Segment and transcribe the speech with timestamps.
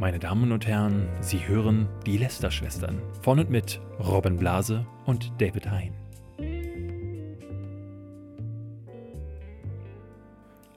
[0.00, 5.70] Meine Damen und Herren, Sie hören die Lester-Schwestern von und mit Robin Blase und David
[5.70, 5.92] Hein.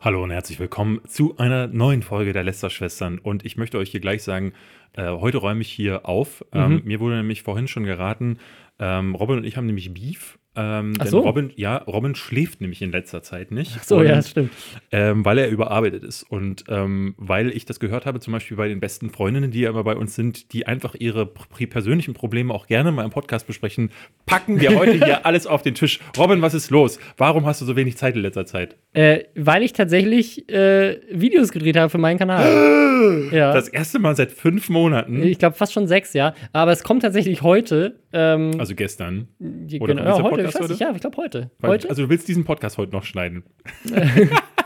[0.01, 3.17] Hallo und herzlich willkommen zu einer neuen Folge der Lester-Schwestern.
[3.17, 4.51] Und ich möchte euch hier gleich sagen,
[4.91, 6.43] äh, heute räume ich hier auf.
[6.51, 8.39] Ähm, mir wurde nämlich vorhin schon geraten,
[8.77, 10.37] ähm, Robin und ich haben nämlich Beef.
[10.55, 11.21] Ähm, Ach denn so.
[11.21, 13.75] Robin, ja, Robin schläft nämlich in letzter Zeit nicht.
[13.79, 14.51] Ach so, Und, ja, das stimmt.
[14.91, 16.23] ähm, weil er überarbeitet ist.
[16.23, 19.71] Und ähm, weil ich das gehört habe, zum Beispiel bei den besten Freundinnen, die ja
[19.71, 23.89] immer bei uns sind, die einfach ihre persönlichen Probleme auch gerne mal im Podcast besprechen,
[24.27, 25.99] packen wir heute hier alles auf den Tisch.
[26.17, 26.99] Robin, was ist los?
[27.17, 28.75] Warum hast du so wenig Zeit in letzter Zeit?
[28.93, 33.29] Äh, weil ich tatsächlich äh, Videos gedreht habe für meinen Kanal.
[33.31, 33.53] ja.
[33.53, 36.35] Das erste Mal seit fünf Monaten, ich glaube fast schon sechs, ja.
[36.51, 38.02] Aber es kommt tatsächlich heute.
[38.13, 39.27] Ähm, also gestern.
[39.39, 40.83] oder genau, ja, heute, Podcast ich weiß nicht, heute?
[40.83, 41.51] ja, ich glaube heute.
[41.59, 41.89] Weil, heute?
[41.89, 43.43] Also du willst diesen Podcast heute noch schneiden.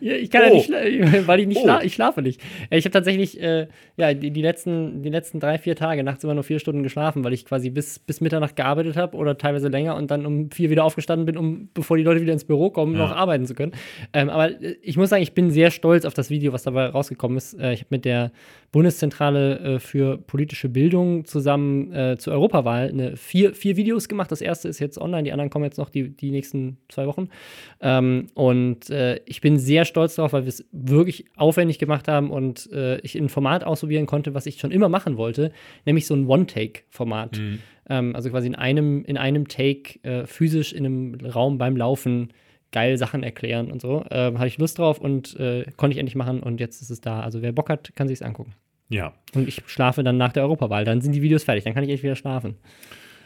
[0.00, 0.46] Ja, ich kann Oh.
[0.46, 1.64] ja nicht, schla- weil ich nicht Oh.
[1.64, 2.40] schla ich schlafe nicht.
[2.70, 6.24] Äh, Ich habe tatsächlich äh, ja die, die letzten die letzten drei vier Tage nachts
[6.24, 9.68] immer nur vier Stunden geschlafen, weil ich quasi bis bis Mitternacht gearbeitet habe oder teilweise
[9.68, 12.70] länger und dann um vier wieder aufgestanden bin, um bevor die Leute wieder ins Büro
[12.70, 13.72] kommen, noch arbeiten zu können.
[14.12, 16.86] Ähm, aber äh, ich muss sagen, ich bin sehr stolz auf das Video, was dabei
[16.86, 17.54] rausgekommen ist.
[17.54, 18.30] Äh, ich habe mit der
[18.72, 24.32] Bundeszentrale äh, für politische Bildung zusammen äh, zur Europawahl eine vier, vier Videos gemacht.
[24.32, 27.28] Das erste ist jetzt online, die anderen kommen jetzt noch die, die nächsten zwei Wochen.
[27.80, 28.90] Ähm, und
[29.26, 33.16] ich bin sehr stolz darauf, weil wir es wirklich aufwendig gemacht haben und äh, ich
[33.16, 35.52] ein Format ausprobieren konnte, was ich schon immer machen wollte,
[35.84, 37.40] nämlich so ein One-Take-Format.
[37.88, 42.32] Ähm, also quasi in einem, in einem Take äh, physisch in einem Raum beim Laufen
[42.72, 44.04] geil Sachen erklären und so.
[44.10, 47.00] Ähm, hatte ich Lust drauf und äh, konnte ich endlich machen und jetzt ist es
[47.00, 47.20] da.
[47.20, 48.54] Also wer Bock hat, kann sich es angucken.
[48.88, 49.14] Ja.
[49.34, 50.84] Und ich schlafe dann nach der Europawahl.
[50.84, 51.64] Dann sind die Videos fertig.
[51.64, 52.56] Dann kann ich echt wieder schlafen.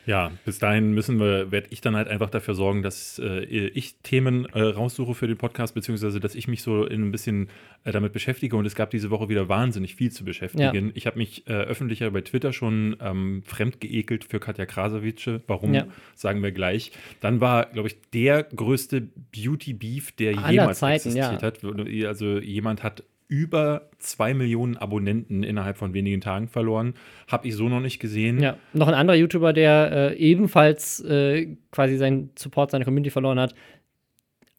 [0.09, 3.97] Ja, bis dahin müssen wir, werde ich dann halt einfach dafür sorgen, dass äh, ich
[4.03, 7.51] Themen äh, raussuche für den Podcast, beziehungsweise dass ich mich so in ein bisschen
[7.85, 8.57] äh, damit beschäftige.
[8.57, 10.87] Und es gab diese Woche wieder wahnsinnig viel zu beschäftigen.
[10.87, 10.93] Ja.
[10.95, 15.43] Ich habe mich äh, öffentlicher bei Twitter schon ähm, fremdgeekelt für Katja Krasavice.
[15.47, 15.87] Warum, Ja.
[16.15, 16.91] sagen wir gleich.
[17.21, 21.33] Dann war, glaube ich, der größte Beauty-Beef, der Aller jemals Zeiten, ja.
[21.33, 22.07] existiert hat.
[22.07, 26.95] Also jemand hat über zwei Millionen Abonnenten innerhalb von wenigen Tagen verloren.
[27.29, 28.41] Habe ich so noch nicht gesehen.
[28.41, 33.39] Ja, noch ein anderer YouTuber, der äh, ebenfalls äh, quasi seinen Support, seine Community verloren
[33.39, 33.55] hat.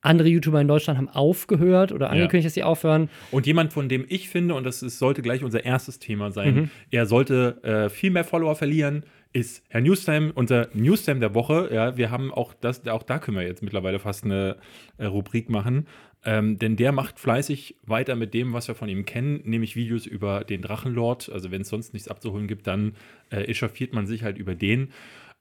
[0.01, 3.09] Andere YouTuber in Deutschland haben aufgehört oder angekündigt, dass sie aufhören.
[3.31, 6.55] Und jemand, von dem ich finde, und das ist, sollte gleich unser erstes Thema sein,
[6.55, 6.69] Mhm.
[6.91, 9.03] er sollte äh, viel mehr Follower verlieren,
[9.33, 11.69] ist Herr Newstime, unser Newstime der Woche.
[11.71, 14.55] Ja, wir haben auch das, auch da können wir jetzt mittlerweile fast eine
[14.97, 15.85] äh, Rubrik machen.
[16.25, 20.05] Ähm, denn der macht fleißig weiter mit dem, was wir von ihm kennen, nämlich Videos
[20.05, 21.29] über den Drachenlord.
[21.31, 22.95] Also wenn es sonst nichts abzuholen gibt, dann
[23.29, 24.91] äh, echauffiert man sich halt über den.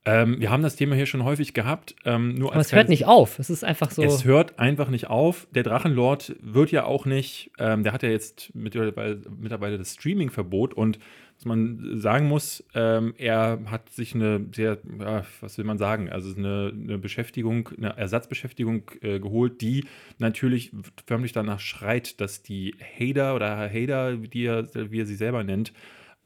[0.05, 1.97] Ähm, wir haben das Thema hier schon häufig gehabt.
[2.05, 3.39] Ähm, nur Aber es hört nicht auf.
[3.39, 4.03] Es ist einfach so.
[4.03, 5.49] es hört einfach nicht auf.
[5.51, 10.75] Der Drachenlord wird ja auch nicht, ähm, der hat ja jetzt mittlerweile, mittlerweile das Streaming-Verbot
[10.75, 10.99] und
[11.39, 16.11] was man sagen muss, ähm, er hat sich eine sehr, ja, was will man sagen,
[16.11, 19.85] also eine, eine Beschäftigung, eine Ersatzbeschäftigung äh, geholt, die
[20.19, 20.73] natürlich
[21.07, 25.73] förmlich danach schreit, dass die Hater oder Hater, die er, wie er sie selber nennt,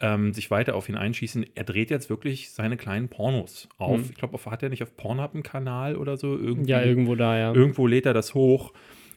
[0.00, 1.44] ähm, sich weiter auf ihn einschießen.
[1.54, 3.98] Er dreht jetzt wirklich seine kleinen Pornos auf.
[3.98, 4.06] Mhm.
[4.10, 6.38] Ich glaube, hat er nicht auf Pornhub einen Kanal oder so?
[6.38, 6.70] Irgendwie?
[6.70, 7.52] ja, irgendwo da, ja.
[7.54, 8.72] Irgendwo lädt er das hoch.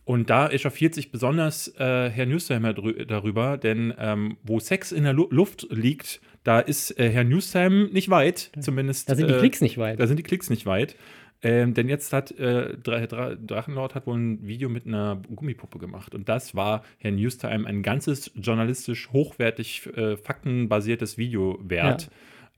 [0.05, 5.13] Und da echauffiert sich besonders äh, Herr Newsheimer darüber, denn ähm, wo Sex in der
[5.13, 9.09] Lu Luft liegt, da ist äh, Herr Newsheim nicht weit, zumindest.
[9.09, 9.99] da sind die äh, Klicks nicht weit.
[9.99, 10.95] Da sind die Klicks nicht weit.
[11.41, 15.79] Ähm, denn jetzt hat äh, Dra Dra Drachenlord hat wohl ein Video mit einer Gummipuppe
[15.79, 16.13] gemacht.
[16.15, 22.09] Und das war Herr Newstime ein ganzes journalistisch hochwertig äh, faktenbasiertes Video wert.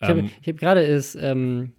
[0.01, 1.71] Ich habe Ähm, hab gerade ist, ähm,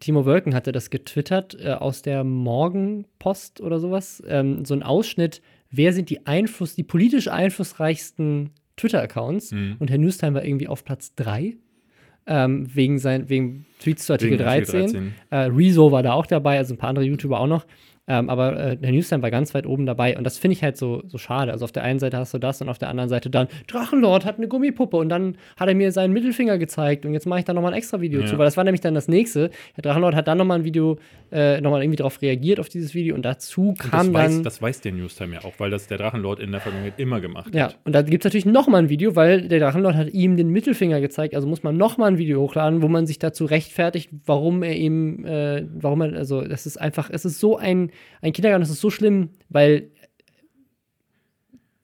[0.00, 4.22] Timo Wölken hatte das getwittert äh, aus der Morgenpost oder sowas.
[4.26, 9.52] Ähm, so ein Ausschnitt, wer sind die Einfluss, die politisch einflussreichsten Twitter-Accounts?
[9.52, 9.76] Mhm.
[9.78, 11.56] Und Herr Newstime war irgendwie auf Platz 3.
[12.26, 15.14] Ähm, wegen, sein, wegen Tweets zu Artikel Wegen Artikel 13.
[15.30, 17.66] Äh, Rezo war da auch dabei, also ein paar andere YouTuber auch noch.
[18.08, 20.76] Ähm, aber äh, der Newstime war ganz weit oben dabei und das finde ich halt
[20.76, 21.52] so, so schade.
[21.52, 24.24] Also auf der einen Seite hast du das und auf der anderen Seite dann, Drachenlord
[24.24, 27.44] hat eine Gummipuppe und dann hat er mir seinen Mittelfinger gezeigt und jetzt mache ich
[27.44, 28.26] da nochmal ein extra Video Ja.
[28.26, 29.50] zu, weil das war nämlich dann das nächste.
[29.76, 30.98] Der Drachenlord hat dann nochmal ein Video,
[31.30, 34.42] äh, nochmal irgendwie darauf reagiert, auf dieses Video und dazu das, kam weiß, dann.
[34.44, 37.54] das weiß der Newstime ja auch, weil das der Drachenlord in der Vergangenheit immer gemacht
[37.54, 37.78] ja, hat.
[37.84, 41.00] und da gibt es natürlich nochmal ein Video, weil der Drachenlord hat ihm den Mittelfinger
[41.00, 44.74] gezeigt, also muss man nochmal ein Video hochladen, wo man sich dazu rechtfertigt, warum er
[44.74, 47.89] ihm, äh, warum er, also das ist einfach, es ist so ein,
[48.20, 49.90] ein Kindergarten, das ist so schlimm, weil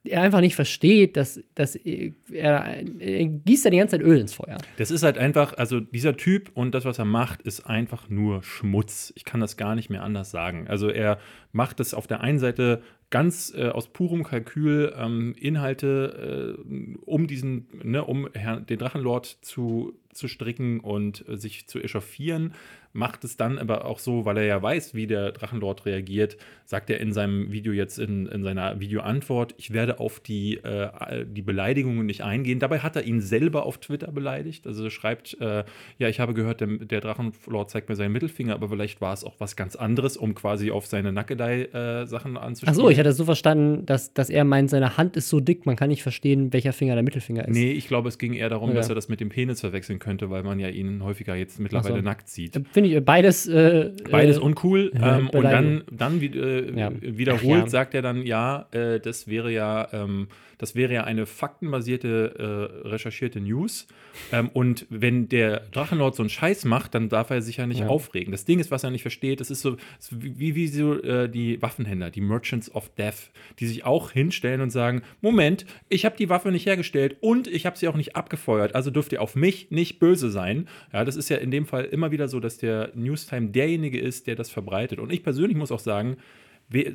[0.08, 4.35] er einfach nicht versteht, dass, dass er, er gießt ja die ganze Zeit Öl ins
[4.35, 4.58] Feuer.
[4.76, 8.43] Das ist halt einfach, also dieser Typ und das, was er macht, ist einfach nur
[8.43, 9.12] Schmutz.
[9.17, 10.69] Ich kann das gar nicht mehr anders sagen.
[10.69, 11.19] Also er
[11.53, 17.26] macht es auf der einen Seite ganz äh, aus purem Kalkül ähm, Inhalte äh, um
[17.26, 22.52] diesen, ne, um Herrn, den Drachenlord zu, zu stricken und äh, sich zu echauffieren
[22.96, 26.90] macht es dann aber auch so, weil er ja weiß, wie der Drachenlord reagiert, sagt
[26.90, 31.43] er in seinem Video jetzt in, in seiner Videoantwort, ich werde auf die, äh, die
[31.43, 32.58] Beleidigungen nicht eingehen.
[32.58, 34.66] Dabei hat er ihn selber auf Twitter beleidigt.
[34.66, 35.64] Also er schreibt, äh,
[35.98, 39.22] ja, ich habe gehört, der, der, Drachenlord zeigt mir seinen Mittelfinger, aber vielleicht war es
[39.22, 42.78] auch was ganz anderes, um quasi auf seine Nackedei-Sachen äh, anzusprechen.
[42.78, 45.76] Achso, ich hatte so verstanden, dass, dass er meint, seine Hand ist so dick, man
[45.76, 47.54] kann nicht verstehen, welcher Finger der Mittelfinger ist.
[47.54, 48.76] Nee, ich glaube, es ging eher darum, ja.
[48.76, 51.96] dass er das mit dem Penis verwechseln könnte, weil man ja ihn häufiger jetzt mittlerweile
[51.96, 52.02] so.
[52.02, 52.60] nackt sieht.
[52.72, 53.47] Finde ich beides.
[53.47, 54.93] Äh, beides äh, uncool.
[54.94, 56.91] Ähm, und dann, dann äh, ja.
[57.00, 57.69] wiederholt ja.
[57.69, 60.29] sagt er dann, ja, äh, das wäre ja, ähm,
[60.59, 63.87] das wäre ja eine faktenbasierte, äh, recherchierte News.
[64.33, 67.81] Ähm, und wenn der Drachenlord so einen Scheiß macht, dann darf er sich ja nicht
[67.81, 67.88] ja.
[67.88, 68.33] aufregen.
[68.33, 69.77] Das Ding ist, was er nicht versteht, das ist so
[70.11, 74.71] wie, wie so äh, die Waffenhändler, die Merchants of Death, die sich auch hinstellen und
[74.71, 78.75] sagen: Moment, ich habe die Waffe nicht hergestellt und ich habe sie auch nicht abgefeuert,
[78.75, 80.69] also dürft ihr auf mich nicht böse sein.
[80.93, 84.26] Ja, das ist ja in dem Fall immer wieder so, dass der Newstime derjenige ist,
[84.26, 84.99] der das verbreitet.
[84.99, 86.17] Und ich persönlich muss auch sagen,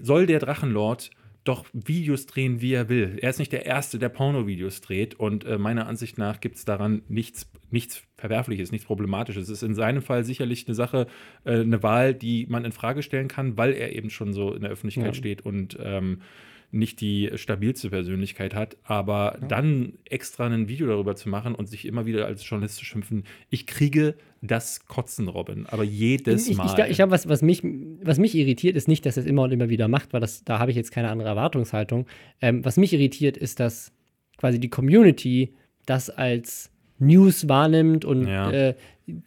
[0.01, 1.12] soll der Drachenlord
[1.44, 3.18] doch Videos drehen, wie er will.
[3.19, 6.66] Er ist nicht der Erste, der Porno-Videos dreht und äh, meiner Ansicht nach gibt es
[6.66, 9.45] daran nichts, nichts Verwerfliches, nichts Problematisches.
[9.45, 11.07] Es ist in seinem Fall sicherlich eine Sache,
[11.44, 14.62] äh, eine Wahl, die man in Frage stellen kann, weil er eben schon so in
[14.62, 15.13] der Öffentlichkeit ja.
[15.13, 16.22] steht und ähm,
[16.71, 19.47] nicht die stabilste Persönlichkeit hat, aber ja.
[19.47, 23.23] dann extra ein Video darüber zu machen und sich immer wieder als Journalist zu schimpfen,
[23.50, 26.65] ich kriege das Kotzen, Robin, aber jedes ich, Mal.
[26.65, 27.63] Ich, ich, glaube, was, was, mich,
[28.01, 30.44] was mich irritiert, ist nicht, dass er es immer und immer wieder macht, weil das,
[30.44, 32.07] da habe ich jetzt keine andere Erwartungshaltung.
[32.41, 33.91] Ähm, was mich irritiert, ist, dass
[34.38, 35.53] quasi die Community
[35.85, 38.51] das als News wahrnimmt und ja.
[38.51, 38.75] äh,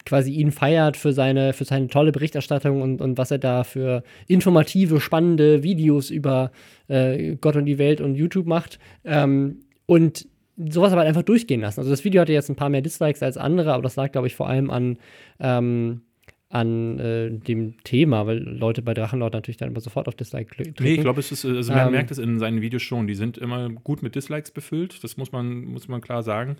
[0.04, 4.02] quasi ihn feiert für seine, für seine tolle Berichterstattung und, und was er da für
[4.26, 6.52] informative, spannende Videos über
[6.88, 8.78] äh, Gott und die Welt und YouTube macht.
[9.04, 10.26] Ähm, und
[10.56, 11.80] sowas aber einfach durchgehen lassen.
[11.80, 14.26] Also das Video hatte jetzt ein paar mehr Dislikes als andere, aber das lag, glaube
[14.26, 14.98] ich, vor allem an,
[15.40, 16.02] ähm,
[16.48, 20.84] an äh, dem Thema, weil Leute bei Drachenlord natürlich dann immer sofort auf Dislike klicken.
[20.84, 23.16] Nee, ich glaube, es ist, also man ähm, merkt es in seinen Videos schon, die
[23.16, 26.56] sind immer gut mit Dislikes befüllt, das muss man, muss man klar sagen.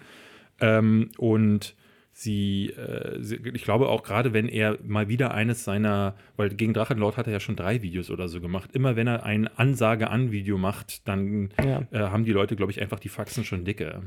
[0.60, 1.76] Ähm, und
[2.14, 6.72] sie, äh, sie, ich glaube auch gerade, wenn er mal wieder eines seiner, weil gegen
[6.72, 10.56] Drachenlord hat er ja schon drei Videos oder so gemacht, immer wenn er ein Ansage-an-Video
[10.56, 11.82] macht, dann ja.
[11.90, 14.02] äh, haben die Leute, glaube ich, einfach die Faxen schon dicke.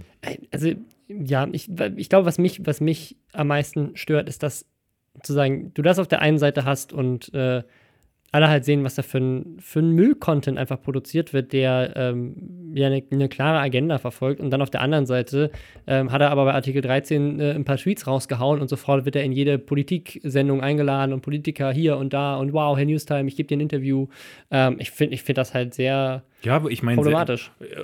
[0.51, 0.71] Also,
[1.07, 4.65] ja, ich, ich glaube, was mich, was mich am meisten stört, ist, dass
[5.23, 7.63] zu sagen, du das auf der einen Seite hast und äh,
[8.31, 12.71] alle halt sehen, was da für ein, für ein Müll-Content einfach produziert wird, der ähm,
[12.73, 14.41] ja eine, eine, klare Agenda verfolgt.
[14.41, 15.49] Und dann auf der anderen Seite
[15.87, 19.15] ähm, hat er aber bei Artikel 13 äh, ein paar Tweets rausgehauen und sofort wird
[19.15, 23.37] er in jede Politiksendung eingeladen und Politiker hier und da und wow, Herr Newstime, ich
[23.37, 24.07] gebe dir ein Interview.
[24.51, 27.51] Ähm, ich finde ich find das halt sehr ja, aber ich meine, problematisch.
[27.59, 27.83] Sehr, äh,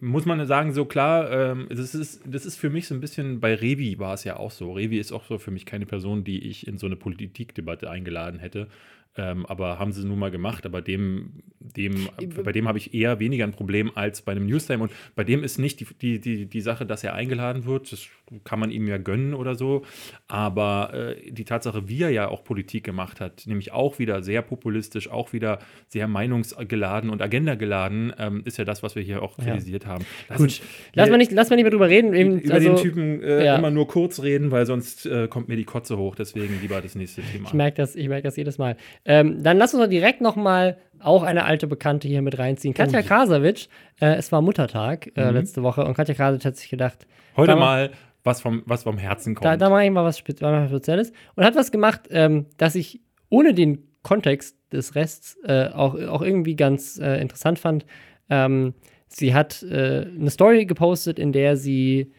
[0.00, 3.40] muss man sagen, so klar, ähm, das, ist, das ist für mich so ein bisschen,
[3.40, 4.72] bei Revi war es ja auch so.
[4.72, 8.40] Revi ist auch so für mich keine Person, die ich in so eine Politikdebatte eingeladen
[8.40, 8.68] hätte.
[9.16, 10.66] Ähm, aber haben sie nun mal gemacht.
[10.66, 12.08] Aber dem, dem,
[12.44, 14.82] bei dem habe ich eher weniger ein Problem als bei einem Newstime.
[14.82, 17.92] Und bei dem ist nicht die, die, die, die Sache, dass er eingeladen wird.
[17.92, 18.08] Das
[18.44, 19.82] kann man ihm ja gönnen oder so.
[20.28, 24.42] Aber äh, die Tatsache, wie er ja auch Politik gemacht hat, nämlich auch wieder sehr
[24.42, 25.58] populistisch, auch wieder
[25.88, 29.90] sehr meinungsgeladen und agendageladen, ähm, ist ja das, was wir hier auch kritisiert ja.
[29.90, 30.04] haben.
[30.28, 30.60] Lass Gut,
[30.94, 32.14] lass mal nicht, lass mal nicht mehr drüber reden.
[32.14, 33.56] Eben, über also, den Typen äh, ja.
[33.56, 36.16] immer nur kurz reden, weil sonst äh, kommt mir die Kotze hoch.
[36.16, 37.48] Deswegen lieber das nächste Thema.
[37.48, 38.76] Ich merke das, merk das jedes Mal.
[39.04, 42.72] Ähm, dann lass uns doch direkt noch mal auch eine alte Bekannte hier mit reinziehen.
[42.74, 43.68] Katja oh, Krasavitsch,
[44.00, 45.34] äh, es war Muttertag äh, mhm.
[45.34, 47.06] letzte Woche und Katja Krasavitsch hat sich gedacht,
[47.36, 47.90] heute mal
[48.22, 49.44] was vom, was vom Herzen kommt.
[49.44, 53.52] Da, da mache ich mal was Spezielles und hat was gemacht, ähm, das ich ohne
[53.52, 57.84] den Kontext des Rests äh, auch, auch irgendwie ganz äh, interessant fand.
[58.30, 58.74] Ähm,
[59.08, 62.12] sie hat äh, eine Story gepostet, in der sie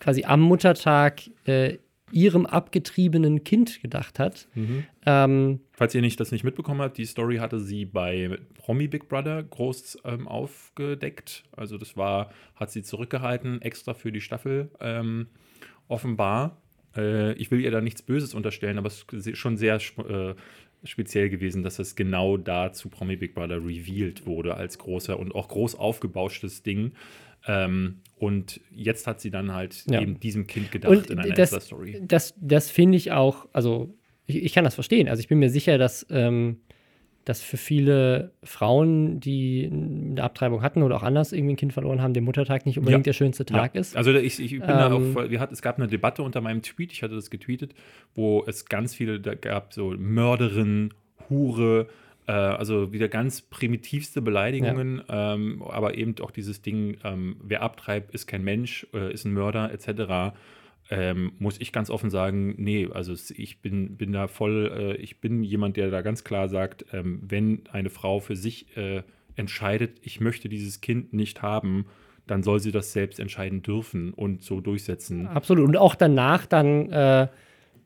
[0.00, 1.78] quasi am Muttertag äh,
[2.12, 4.48] ihrem abgetriebenen Kind gedacht hat.
[4.54, 4.84] Mhm.
[5.06, 9.08] Ähm, Falls ihr nicht das nicht mitbekommen habt, die Story hatte sie bei Promi Big
[9.08, 11.44] Brother groß ähm, aufgedeckt.
[11.52, 14.70] Also das war, hat sie zurückgehalten, extra für die Staffel.
[14.80, 15.28] Ähm,
[15.88, 16.60] offenbar.
[16.96, 20.34] Äh, ich will ihr da nichts Böses unterstellen, aber es ist schon sehr äh,
[20.84, 25.34] speziell gewesen, dass es genau da zu Promi Big Brother revealed wurde als großer und
[25.34, 26.92] auch groß aufgebauschtes Ding.
[27.46, 30.00] Ähm, und jetzt hat sie dann halt ja.
[30.00, 33.94] eben diesem Kind gedacht und in einer das, story Das, das finde ich auch, also
[34.26, 35.08] ich, ich, kann das verstehen.
[35.08, 36.58] Also ich bin mir sicher, dass, ähm,
[37.24, 42.02] dass für viele Frauen, die eine Abtreibung hatten oder auch anders irgendwie ein Kind verloren
[42.02, 43.10] haben, der Muttertag nicht unbedingt ja.
[43.10, 43.80] der schönste Tag ja.
[43.80, 43.96] ist.
[43.96, 46.62] Also ich, ich bin ähm, da auch, wir hat, es gab eine Debatte unter meinem
[46.62, 47.74] Tweet, ich hatte das getweetet,
[48.14, 50.92] wo es ganz viele, da gab so Mörderin,
[51.30, 51.88] Hure,
[52.28, 55.34] Äh, also wieder ganz primitivste Beleidigungen, ja.
[55.34, 59.32] ähm, aber eben auch dieses Ding, ähm, wer abtreibt, ist kein Mensch, äh, ist ein
[59.32, 60.36] Mörder, etc.
[60.90, 65.22] Ähm, muss ich ganz offen sagen, nee, also ich bin, bin da voll, äh, ich
[65.22, 69.04] bin jemand, der da ganz klar sagt, ähm, wenn eine Frau für sich äh,
[69.34, 71.86] entscheidet, ich möchte dieses Kind nicht haben,
[72.26, 75.26] dann soll sie das selbst entscheiden dürfen und so durchsetzen.
[75.28, 75.66] Absolut.
[75.66, 77.28] Und auch danach dann äh,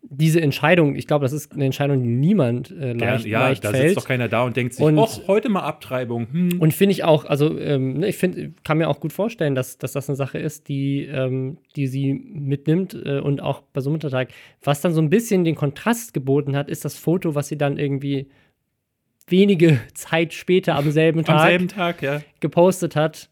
[0.05, 3.71] diese Entscheidung, ich glaube, das ist eine Entscheidung, die niemand äh, leicht, ja, leicht da
[3.71, 3.91] fällt.
[3.91, 6.27] sitzt doch keiner da und denkt sich, und, och, heute mal Abtreibung.
[6.31, 6.61] Hm.
[6.61, 9.79] Und finde ich auch, also ähm, ne, ich finde, kann mir auch gut vorstellen, dass,
[9.79, 13.91] dass das eine Sache ist, die, ähm, die sie mitnimmt äh, und auch bei so
[13.91, 14.31] einem Muttertag.
[14.63, 17.79] Was dann so ein bisschen den Kontrast geboten hat, ist das Foto, was sie dann
[17.79, 18.29] irgendwie
[19.29, 22.21] wenige Zeit später am selben Tag, am selben Tag ja.
[22.41, 23.31] gepostet hat.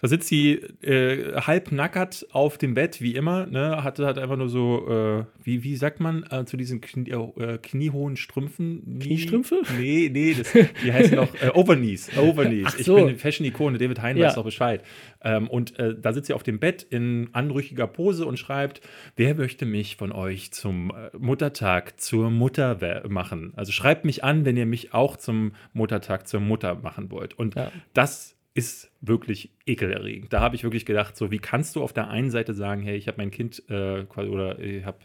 [0.00, 0.52] Da sitzt sie
[0.82, 3.46] äh, halb nackert auf dem Bett, wie immer.
[3.46, 3.82] Ne?
[3.82, 7.58] Hatte hat einfach nur so, äh, wie, wie sagt man, äh, zu diesen Knie, äh,
[7.58, 9.00] kniehohen Strümpfen?
[9.00, 9.62] Kniestrümpfe?
[9.76, 12.10] Nee, nee, das, die heißen doch äh, Overknees.
[12.16, 12.72] Overknees.
[12.84, 12.96] So.
[12.98, 14.28] Ich bin Fashion-Ikone, David Hein Ja.
[14.28, 14.84] weiß doch Bescheid.
[15.22, 18.80] Ähm, und äh, da sitzt sie auf dem Bett in anrüchiger Pose und schreibt:
[19.16, 22.78] Wer möchte mich von euch zum Muttertag zur Mutter
[23.08, 23.52] machen?
[23.56, 27.36] Also schreibt mich an, wenn ihr mich auch zum Muttertag zur Mutter machen wollt.
[27.36, 27.72] Und Ja.
[27.94, 30.32] das ist wirklich ekelerregend.
[30.32, 32.96] Da habe ich wirklich gedacht, so wie kannst du auf der einen Seite sagen, hey,
[32.96, 34.98] ich habe mein Kind äh, oder ich habe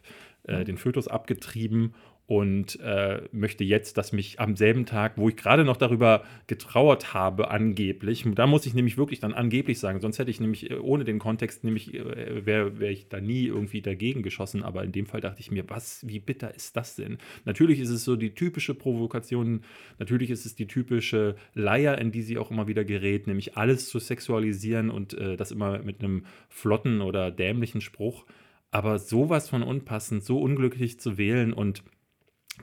[0.43, 1.93] äh, den Fötus abgetrieben
[2.25, 7.13] und äh, möchte jetzt, dass mich am selben Tag, wo ich gerade noch darüber getrauert
[7.13, 10.75] habe, angeblich, da muss ich nämlich wirklich dann angeblich sagen, sonst hätte ich nämlich äh,
[10.75, 14.93] ohne den Kontext nämlich äh, wäre wär ich da nie irgendwie dagegen geschossen, aber in
[14.93, 17.17] dem Fall dachte ich mir, was, wie bitter ist das denn?
[17.43, 19.61] Natürlich ist es so die typische Provokation,
[19.99, 23.89] natürlich ist es die typische Leier, in die sie auch immer wieder gerät, nämlich alles
[23.89, 28.25] zu sexualisieren und äh, das immer mit einem flotten oder dämlichen Spruch.
[28.71, 31.83] Aber sowas von unpassend, so unglücklich zu wählen und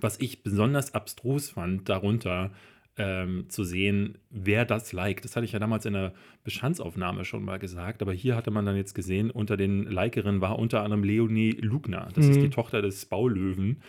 [0.02, 2.50] was ich besonders abstrus fand, darunter
[2.96, 5.24] ähm, zu sehen, wer das liked.
[5.24, 6.12] Das hatte ich ja damals in der
[6.44, 10.58] Bestandsaufnahme schon mal gesagt, aber hier hatte man dann jetzt gesehen, unter den Likerinnen war
[10.58, 12.08] unter anderem Leonie Lugner.
[12.14, 12.42] Das ist Mhm.
[12.42, 13.80] die Tochter des Baulöwen.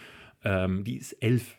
[0.44, 1.58] Ähm, die ist elf.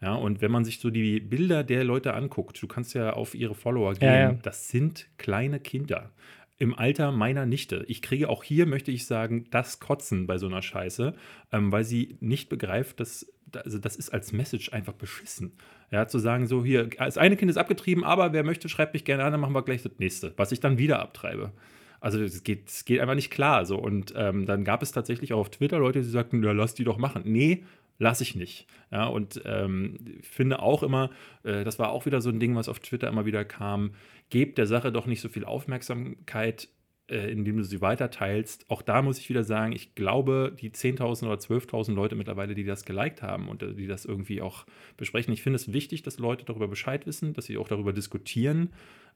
[0.00, 3.34] Ja, und wenn man sich so die Bilder der Leute anguckt, du kannst ja auf
[3.34, 4.32] ihre Follower gehen, Ja, ja.
[4.34, 6.10] das sind kleine Kinder.
[6.58, 7.84] Im Alter meiner Nichte.
[7.88, 11.14] Ich kriege auch hier, möchte ich sagen, das Kotzen bei so einer Scheiße,
[11.52, 15.52] ähm, weil sie nicht begreift, dass, also das ist als Message einfach beschissen.
[15.90, 19.04] Ja, zu sagen, so hier, das eine Kind ist abgetrieben, aber wer möchte, schreibt mich
[19.04, 21.52] gerne an, dann machen wir gleich das nächste, was ich dann wieder abtreibe.
[22.00, 23.64] Also es geht, es geht einfach nicht klar.
[23.64, 23.78] So.
[23.78, 26.82] Und ähm, dann gab es tatsächlich auch auf Twitter Leute, die sagten, ja, lass die
[26.82, 27.22] doch machen.
[27.24, 27.62] Nee,
[27.98, 28.66] lasse ich nicht.
[28.90, 31.10] Ja, und ähm, finde auch immer,
[31.44, 33.92] äh, das war auch wieder so ein Ding, was auf Twitter immer wieder kam,
[34.30, 36.68] gebt der Sache doch nicht so viel Aufmerksamkeit,
[37.08, 38.70] äh, indem du sie weiterteilst.
[38.70, 42.64] Auch da muss ich wieder sagen, ich glaube, die 10.000 oder 12.000 Leute mittlerweile, die
[42.64, 44.66] das geliked haben und äh, die das irgendwie auch
[44.96, 48.70] besprechen, ich finde es wichtig, dass Leute darüber Bescheid wissen, dass sie auch darüber diskutieren.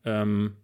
[0.04, 0.56] Ähm,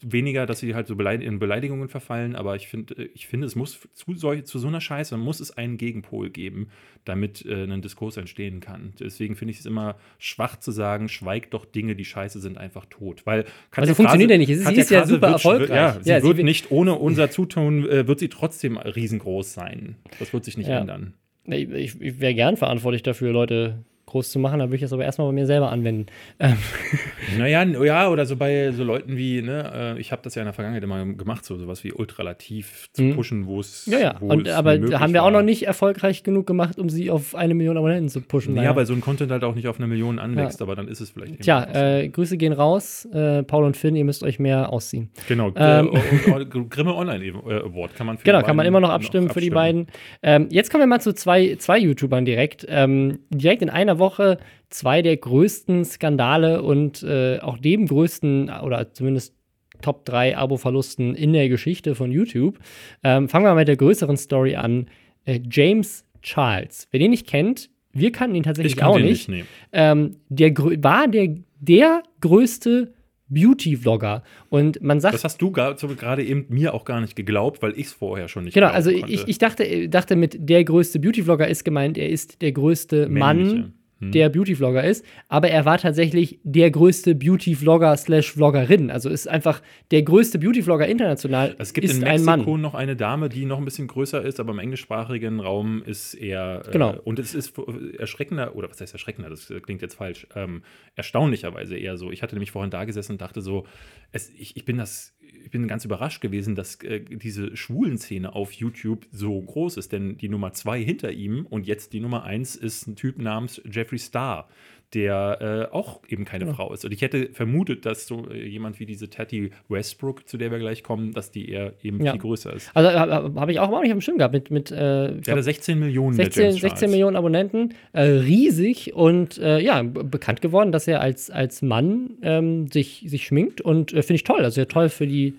[0.00, 3.54] weniger, dass sie halt so beleid in Beleidigungen verfallen, aber ich finde, ich finde, es
[3.56, 6.68] muss zu, sol- zu so einer Scheiße muss es einen Gegenpol geben,
[7.04, 8.94] damit äh, ein Diskurs entstehen kann.
[8.98, 12.86] Deswegen finde ich es immer schwach zu sagen, schweigt doch Dinge, die scheiße sind, einfach
[12.86, 13.26] tot.
[13.26, 14.48] Weil Katja Also funktioniert ja nicht.
[14.48, 15.70] Sie Katja ist ja super wird, erfolgreich.
[15.76, 19.52] Ja, sie Ja, sie wird wird- nicht ohne unser Zutun, äh, wird sie trotzdem riesengroß
[19.52, 19.96] sein.
[20.18, 20.80] Das wird sich nicht Ja.
[20.80, 21.12] ändern.
[21.44, 24.58] Ich, ich wäre gern verantwortlich dafür, Leute groß zu machen.
[24.58, 26.06] Da würde ich das aber erstmal bei mir selber anwenden.
[26.38, 26.56] Ähm,
[27.38, 30.46] Naja, ja, oder so bei so Leuten wie, ne, äh, ich habe das ja in
[30.46, 33.14] der Vergangenheit immer gemacht, so sowas wie ultralativ zu Mhm.
[33.14, 33.86] pushen, wo es.
[33.86, 34.18] ja, ja.
[34.18, 37.76] Und, aber haben wir auch noch nicht erfolgreich genug gemacht, um sie auf eine Million
[37.76, 38.56] Abonnenten zu pushen.
[38.56, 38.76] Ja, leider.
[38.76, 41.10] weil so ein Content halt auch nicht auf eine Million anwächst, aber dann ist es
[41.10, 41.40] vielleicht.
[41.42, 43.06] Tja, äh, Grüße gehen raus.
[43.12, 45.10] Äh, Paul und Finn, ihr müsst euch mehr ausziehen.
[45.28, 45.52] genau.
[45.56, 45.90] ähm,
[46.26, 49.40] äh, Grimme Online äh, Award kann man für Genau, kann man immer noch abstimmen für
[49.40, 49.86] die beiden.
[50.22, 52.66] Ähm, jetzt kommen wir mal zu zwei, zwei YouTubern direkt.
[52.68, 54.38] Ähm, direkt in einer Woche
[54.68, 59.34] zwei der größten Skandale und äh, auch dem größten oder zumindest
[59.82, 62.58] Top 3 Abo-Verlusten in der Geschichte von YouTube.
[63.02, 64.86] Ähm, fangen wir mal mit der größeren Story an.
[65.24, 66.88] Äh, James Charles.
[66.90, 69.28] Wer den nicht kennt, wir kannten ihn tatsächlich Ich kann auch nicht.
[69.28, 69.46] nicht.
[69.72, 72.92] Ähm, der war der, der größte
[73.30, 74.22] Beauty-Vlogger.
[74.48, 77.86] Und man sagt Das hast du gerade eben mir auch gar nicht geglaubt, weil ich
[77.86, 81.64] es vorher schon nicht Genau, also ich, ich dachte, dachte mit der größte Beauty-Vlogger ist
[81.64, 83.72] gemeint, er ist der größte Mann, Männliche.
[84.00, 84.12] Hm.
[84.12, 88.90] der Beauty-Vlogger ist, aber er war tatsächlich der größte Beauty-Vlogger slash Vloggerin.
[88.90, 93.44] Also ist einfach der größte Beauty-Vlogger international Es gibt in Mexiko noch eine Dame, die
[93.44, 96.62] noch ein bisschen größer ist, aber im englischsprachigen Raum ist er.
[96.66, 96.96] Äh, Genau.
[97.04, 97.52] Und es ist
[97.98, 99.28] erschreckender, oder was heißt erschreckender?
[99.28, 100.26] Das klingt jetzt falsch.
[100.34, 100.62] Ähm,
[100.96, 102.10] erstaunlicherweise eher so.
[102.10, 103.66] Ich hatte nämlich vorhin da gesessen und dachte so,
[104.12, 105.14] es, ich, ich bin das.
[105.42, 109.92] Ich bin ganz überrascht gewesen, dass äh, diese schwulen Szene auf YouTube so groß ist,
[109.92, 113.60] denn die Nummer zwei hinter ihm und jetzt die Nummer eins ist ein Typ namens
[113.64, 114.48] Jeffree Star,
[114.94, 116.52] der äh, auch eben keine ja.
[116.52, 116.84] Frau ist.
[116.84, 120.58] Und ich hätte vermutet, dass so äh, jemand wie diese Tati Westbrook, zu der wir
[120.58, 122.12] gleich kommen, dass die eher eben ja.
[122.12, 122.70] viel größer ist.
[122.74, 124.50] Also habe hab ich auch überhaupt nicht am Schirm gehabt mit.
[124.50, 126.14] mit äh, ich hatte 16 Millionen.
[126.14, 131.62] 16, 16 Millionen Abonnenten, äh, riesig und äh, ja, bekannt geworden, dass er als, als
[131.62, 134.42] Mann ähm, sich, sich schminkt und äh, finde ich toll.
[134.42, 135.34] Also ja, toll für die.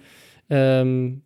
[0.49, 1.23] Ähm,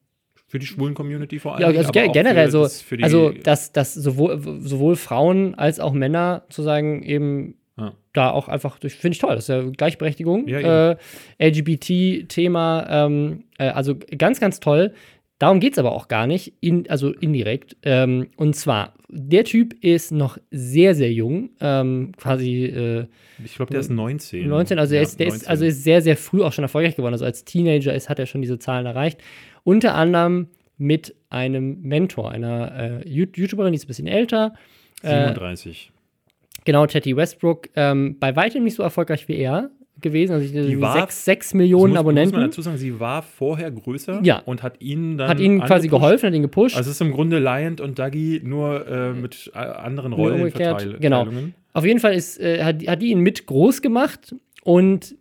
[0.47, 1.73] für die schwulen Community vor allem.
[1.73, 7.03] Ja, also generell so, das also dass, dass sowohl, sowohl Frauen als auch Männer sozusagen
[7.03, 7.93] eben ja.
[8.13, 10.97] da auch einfach, finde ich toll, das ist ja Gleichberechtigung, ja, äh,
[11.39, 14.93] LGBT-Thema, ähm, äh, also ganz, ganz toll.
[15.37, 17.75] Darum geht es aber auch gar nicht, in, also indirekt.
[17.83, 22.65] Ähm, und zwar, der Typ ist noch sehr, sehr jung, ähm, quasi.
[22.65, 23.07] Äh,
[23.43, 24.47] ich glaube, der ist 19.
[24.47, 25.41] 19, also, ja, er ist, der 19.
[25.41, 27.13] Ist, also ist sehr, sehr früh auch schon erfolgreich geworden.
[27.13, 29.21] Also als Teenager ist, hat er schon diese Zahlen erreicht.
[29.63, 34.53] Unter anderem mit einem Mentor, einer äh, YouTuberin, die ist ein bisschen älter.
[35.01, 35.91] 37.
[36.65, 40.33] Genau, Teddy Westbrook, ähm, bei weitem nicht so erfolgreich wie er gewesen.
[40.33, 42.35] Also die war, sechs, sechs Millionen muss, Abonnenten.
[42.35, 44.41] Muss man dazu sagen, sie war vorher größer ja.
[44.45, 45.29] und hat ihn dann.
[45.29, 46.75] Hat ihnen quasi geholfen, hat ihn gepusht.
[46.75, 50.51] Also es ist im Grunde Lion und Dougie nur äh, mit äh, anderen Rollen
[50.99, 51.27] Genau.
[51.73, 55.15] Auf jeden Fall ist, äh, hat, hat die ihn mit groß gemacht und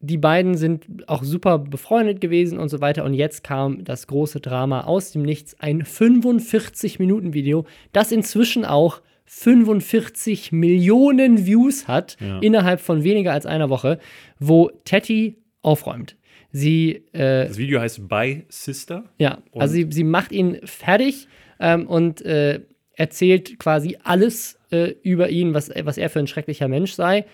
[0.00, 3.04] die beiden sind auch super befreundet gewesen und so weiter.
[3.04, 5.58] Und jetzt kam das große Drama aus dem Nichts.
[5.60, 12.38] Ein 45-Minuten-Video, das inzwischen auch 45 Millionen Views hat ja.
[12.40, 13.98] innerhalb von weniger als einer Woche,
[14.38, 16.16] wo Teddy aufräumt.
[16.52, 19.04] Sie, äh, das Video heißt By Sister.
[19.18, 21.26] Ja, also sie, sie macht ihn fertig
[21.58, 22.60] ähm, und äh,
[22.92, 27.24] erzählt quasi alles äh, über ihn, was, was er für ein schrecklicher Mensch sei.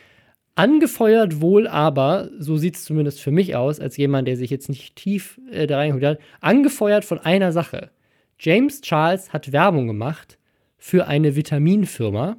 [0.54, 4.68] Angefeuert wohl aber, so sieht es zumindest für mich aus, als jemand, der sich jetzt
[4.68, 7.90] nicht tief äh, da reingeholt hat, angefeuert von einer Sache.
[8.38, 10.38] James Charles hat Werbung gemacht
[10.80, 12.38] für eine Vitaminfirma.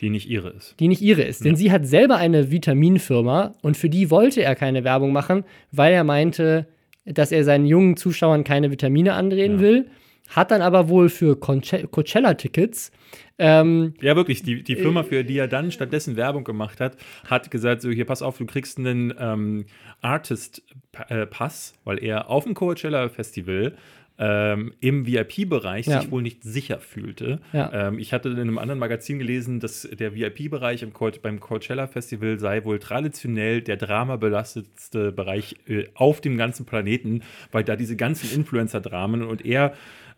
[0.00, 0.78] Die nicht ihre ist.
[0.78, 1.40] Die nicht ihre ist.
[1.40, 1.44] Ja.
[1.44, 5.92] Denn sie hat selber eine Vitaminfirma und für die wollte er keine Werbung machen, weil
[5.92, 6.68] er meinte,
[7.04, 9.60] dass er seinen jungen Zuschauern keine Vitamine andrehen ja.
[9.60, 9.90] will.
[10.28, 12.92] Hat dann aber wohl für Coachella-Tickets.
[13.36, 14.44] Ähm, ja, wirklich.
[14.44, 18.04] Die, die Firma, für die er dann stattdessen Werbung gemacht hat, hat gesagt: So, hier,
[18.04, 19.64] pass auf, du kriegst einen ähm,
[20.02, 23.74] Artist-Pass, weil er auf dem Coachella-Festival
[24.20, 26.02] ähm, im VIP-Bereich ja.
[26.02, 27.40] sich wohl nicht sicher fühlte.
[27.54, 27.88] Ja.
[27.88, 30.86] Ähm, ich hatte in einem anderen Magazin gelesen, dass der VIP-Bereich
[31.22, 37.64] beim Coachella Festival sei wohl traditionell der dramabelastetste Bereich äh, auf dem ganzen Planeten, weil
[37.64, 39.72] da diese ganzen Influencer-Dramen und er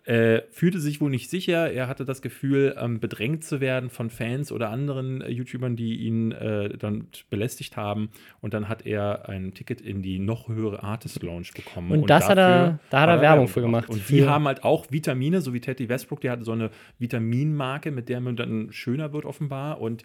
[0.05, 1.71] äh, fühlte sich wohl nicht sicher.
[1.71, 5.95] Er hatte das Gefühl, ähm, bedrängt zu werden von Fans oder anderen äh, YouTubern, die
[5.97, 8.11] ihn äh, dann belästigt haben.
[8.41, 11.93] Und dann hat er ein Ticket in die noch höhere Artist Lounge bekommen.
[11.93, 13.89] Und, und das hat er, da hat er Werbung für gemacht.
[13.89, 17.93] Und die haben halt auch Vitamine, so wie Teddy Westbrook, der hatte so eine Vitaminmarke,
[17.93, 19.81] mit der man dann schöner wird, offenbar.
[19.81, 20.03] Und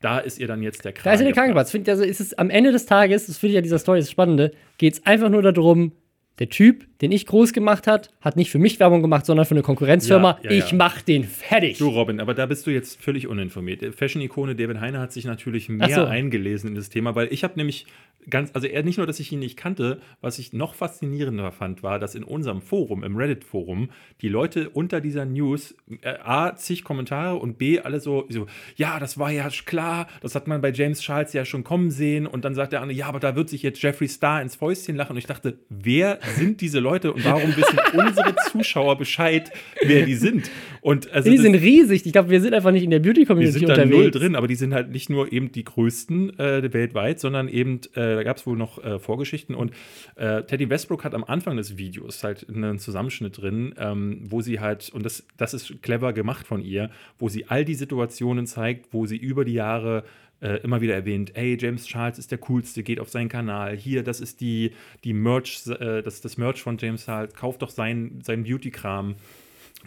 [0.00, 1.04] da ist ihr dann jetzt der Krankenplatz.
[1.04, 1.74] Da ist ihr der Krankenplatz.
[1.88, 4.52] Also ist es am Ende des Tages, das finde ich ja dieser Story das Spannende,
[4.78, 5.92] geht es einfach nur darum,
[6.38, 9.54] der Typ, den ich groß gemacht hat, hat nicht für mich Werbung gemacht, sondern für
[9.54, 10.38] eine Konkurrenzfirma.
[10.42, 10.76] Ja, ja, ich ja.
[10.76, 11.78] mach den fertig.
[11.78, 13.94] Du, Robin, aber da bist du jetzt völlig uninformiert.
[13.94, 16.04] Fashion-Ikone David Heine hat sich natürlich mehr so.
[16.04, 17.86] eingelesen in das Thema, weil ich habe nämlich
[18.28, 21.82] ganz, also er nicht nur, dass ich ihn nicht kannte, was ich noch faszinierender fand,
[21.82, 26.84] war, dass in unserem Forum, im Reddit-Forum, die Leute unter dieser News äh, A, zig
[26.84, 30.72] Kommentare und B, alle so, so, ja, das war ja klar, das hat man bei
[30.72, 33.48] James Charles ja schon kommen sehen und dann sagt der andere, ja, aber da wird
[33.48, 37.24] sich jetzt Jeffree Star ins Fäustchen lachen und ich dachte, wer sind diese Leute und
[37.24, 39.50] warum wissen unsere Zuschauer Bescheid,
[39.82, 40.50] wer die sind?
[40.80, 42.06] Und also die sind riesig.
[42.06, 43.78] Ich glaube, wir sind einfach nicht in der Beauty-Community unterwegs.
[43.78, 46.72] Wir sind da null drin, aber die sind halt nicht nur eben die größten äh,
[46.72, 49.54] weltweit, sondern eben äh, da gab es wohl noch äh, Vorgeschichten.
[49.54, 49.72] Und
[50.16, 54.60] äh, Teddy Westbrook hat am Anfang des Videos halt einen Zusammenschnitt drin, ähm, wo sie
[54.60, 58.92] halt, und das, das ist clever gemacht von ihr, wo sie all die Situationen zeigt,
[58.92, 60.04] wo sie über die Jahre
[60.40, 63.76] äh, immer wieder erwähnt, hey, James Charles ist der coolste, geht auf seinen Kanal.
[63.76, 64.72] Hier, das ist die,
[65.04, 69.16] die Merch, äh, das das Merch von James Charles, kauft doch seinen sein Beauty-Kram.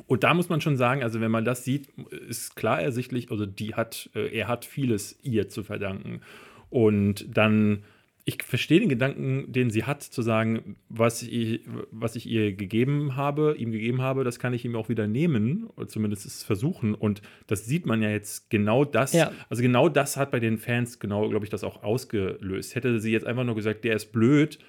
[0.08, 1.90] Und da muss man schon sagen, also wenn man das sieht,
[2.28, 6.22] ist klar ersichtlich, also die hat, äh, er hat vieles ihr zu verdanken.
[6.70, 7.84] Und dann
[8.32, 13.16] ich verstehe den Gedanken, den sie hat, zu sagen, was ich, was ich ihr gegeben
[13.16, 16.96] habe, ihm gegeben habe, das kann ich ihm auch wieder nehmen, oder zumindest es versuchen.
[16.96, 19.14] Und das sieht man ja jetzt genau das.
[19.14, 19.32] Ja.
[19.50, 22.76] Also genau das hat bei den Fans genau, glaube ich, das auch ausgelöst.
[22.76, 24.60] Hätte sie jetzt einfach nur gesagt, der ist blöd,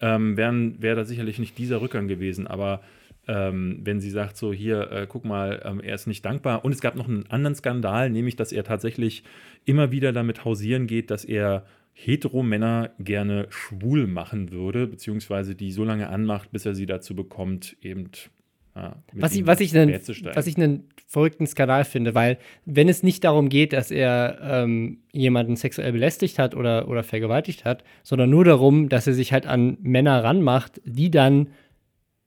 [0.00, 2.46] ähm, wäre wär da sicherlich nicht dieser Rückgang gewesen.
[2.46, 2.82] Aber
[3.28, 6.64] ähm, wenn sie sagt, so hier, äh, guck mal, ähm, er ist nicht dankbar.
[6.64, 9.22] Und es gab noch einen anderen Skandal, nämlich, dass er tatsächlich
[9.64, 15.84] immer wieder damit hausieren geht, dass er Hetero-Männer gerne schwul machen würde, beziehungsweise die so
[15.84, 18.10] lange anmacht, bis er sie dazu bekommt, eben
[18.74, 23.02] mit Was ich, was, ich einen, was ich einen verrückten Skandal finde, weil wenn es
[23.02, 28.30] nicht darum geht, dass er ähm, jemanden sexuell belästigt hat oder, oder vergewaltigt hat, sondern
[28.30, 31.48] nur darum, dass er sich halt an Männer ranmacht, die dann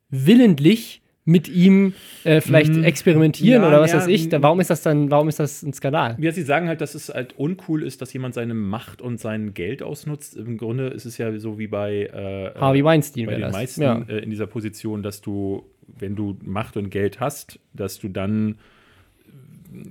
[0.09, 4.59] willentlich mit ihm äh, vielleicht Mm, experimentieren ja, oder was ja, weiß ich, da, warum
[4.59, 6.15] ist das dann, warum ist das ein Skandal?
[6.19, 9.55] Ja, sie sagen halt, dass es halt uncool ist, dass jemand seine Macht und sein
[9.55, 10.37] Geld ausnutzt.
[10.37, 13.53] Im Grunde ist es ja so wie bei, äh, Harvey Weinstein bei den das.
[13.53, 14.05] meisten ja.
[14.07, 18.59] äh, in dieser Position, dass du, wenn du Macht und Geld hast, dass du dann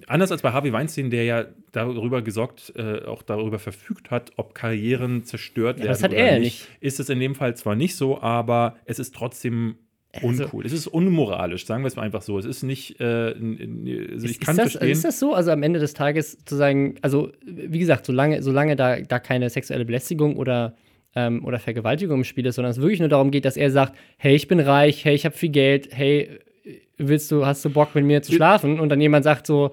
[0.07, 4.55] anders als bei Harvey Weinstein, der ja darüber gesorgt, äh, auch darüber verfügt hat, ob
[4.55, 7.57] Karrieren zerstört Ja, werden das hat oder er ja nicht, ist es in dem Fall
[7.57, 9.77] zwar nicht so, aber es ist trotzdem
[10.23, 10.65] Also- uncool.
[10.67, 12.39] es ist unmoralisch, sagen wir es mal einfach so.
[12.39, 13.37] Es ist nicht, äh, also
[14.27, 14.91] ich Ist, kann ist, das, verstehen.
[14.91, 15.35] ist das so?
[15.35, 19.51] Also am Ende des Tages zu sagen, also wie gesagt, solange, solange da, da keine
[19.51, 20.75] sexuelle Belästigung oder,
[21.17, 23.95] ähm, oder Vergewaltigung im Spiel ist, sondern es wirklich nur darum geht, dass er sagt,
[24.19, 26.29] hey, ich bin reich, hey, ich habe viel Geld, hey,
[26.97, 28.81] willst du, hast du Bock mit mir zu Ich- schlafen?
[28.81, 29.73] Und dann jemand sagt so,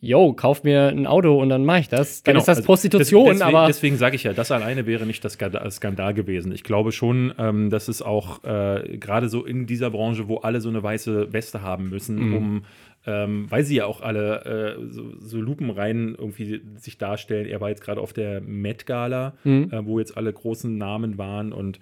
[0.00, 2.22] yo, kauf mir ein Auto und dann mache ich das.
[2.22, 4.86] Dann Genau, ist das also Prostitution, des- deswegen, aber Deswegen sage ich ja, das alleine
[4.86, 6.52] wäre nicht das Skandal, gewesen.
[6.52, 10.60] Ich glaube schon, ähm, dass es auch äh, gerade so in dieser Branche, wo alle
[10.60, 12.34] so eine weiße Weste haben müssen, Mhm.
[12.36, 12.62] um
[13.06, 17.46] ähm, weil sie ja auch alle äh, so, so lupenrein irgendwie sich darstellen.
[17.46, 19.68] Er war jetzt gerade auf der Met Gala, Mhm.
[19.72, 21.80] äh, wo jetzt alle großen Namen waren und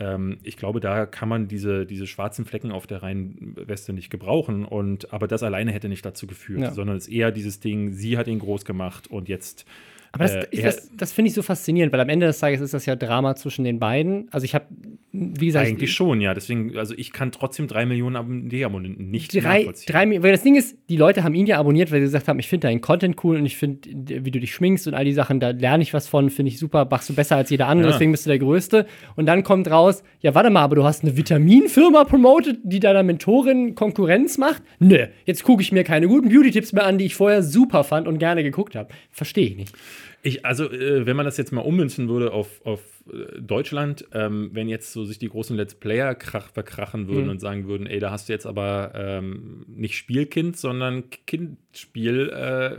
[0.00, 4.10] ähm, ich glaube, da kann man diese, diese schwarzen Flecken auf der reinen Weste nicht
[4.10, 4.64] gebrauchen.
[4.64, 6.72] Und, aber das alleine hätte nicht dazu geführt, Ja.
[6.72, 9.64] sondern es ist eher dieses Ding, sie hat ihn groß gemacht und jetzt
[10.12, 12.72] Aber das, Äh, das, das finde ich so faszinierend, weil am Ende des Tages ist
[12.74, 14.28] das ja Drama zwischen den beiden.
[14.30, 14.64] Also ich habe,
[15.12, 16.32] wie gesagt, Eigentlich schon, ja.
[16.34, 19.92] Deswegen, also ich kann trotzdem drei Millionen D-Abonnenten nicht drei, nachvollziehen.
[19.92, 22.38] drei, weil das Ding ist, die Leute haben ihn ja abonniert, weil sie gesagt haben,
[22.38, 25.12] ich finde deinen Content cool und ich finde, wie du dich schminkst und all die
[25.12, 27.88] Sachen, da lerne ich was von, finde ich super, machst du besser als jeder andere,
[27.88, 27.92] Ja.
[27.92, 28.86] deswegen bist du der Größte.
[29.16, 33.02] Und dann kommt raus, ja, warte mal, aber du hast eine Vitaminfirma promotet, die deiner
[33.02, 34.62] Mentorin Konkurrenz macht?
[34.78, 38.08] Nö, jetzt gucke ich mir keine guten Beauty-Tipps mehr an, die ich vorher super fand
[38.08, 38.88] und gerne geguckt habe.
[39.10, 39.74] Verstehe ich nicht.
[40.22, 44.50] Ich, also, äh, wenn man das jetzt mal ummünzen würde auf, auf äh, Deutschland, ähm,
[44.52, 47.30] wenn jetzt so sich die großen Let's Player krach, verkrachen würden Mhm.
[47.30, 52.76] und sagen würden, ey, da hast du jetzt aber ähm, nicht Spielkind, sondern Kindspiel äh,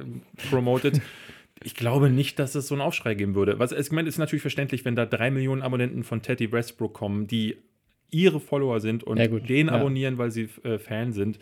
[0.49, 1.02] promoted.
[1.62, 3.60] Ich glaube nicht, dass es so einen Aufschrei geben würde.
[3.60, 7.28] Was, ich meine, ist natürlich verständlich, wenn da drei Millionen Abonnenten von Teddy Westbrook kommen,
[7.28, 7.58] die
[8.12, 9.73] ihre Follower sind und Ja, gut, den ja.
[9.73, 11.38] abonnieren, weil sie äh, Fan sind.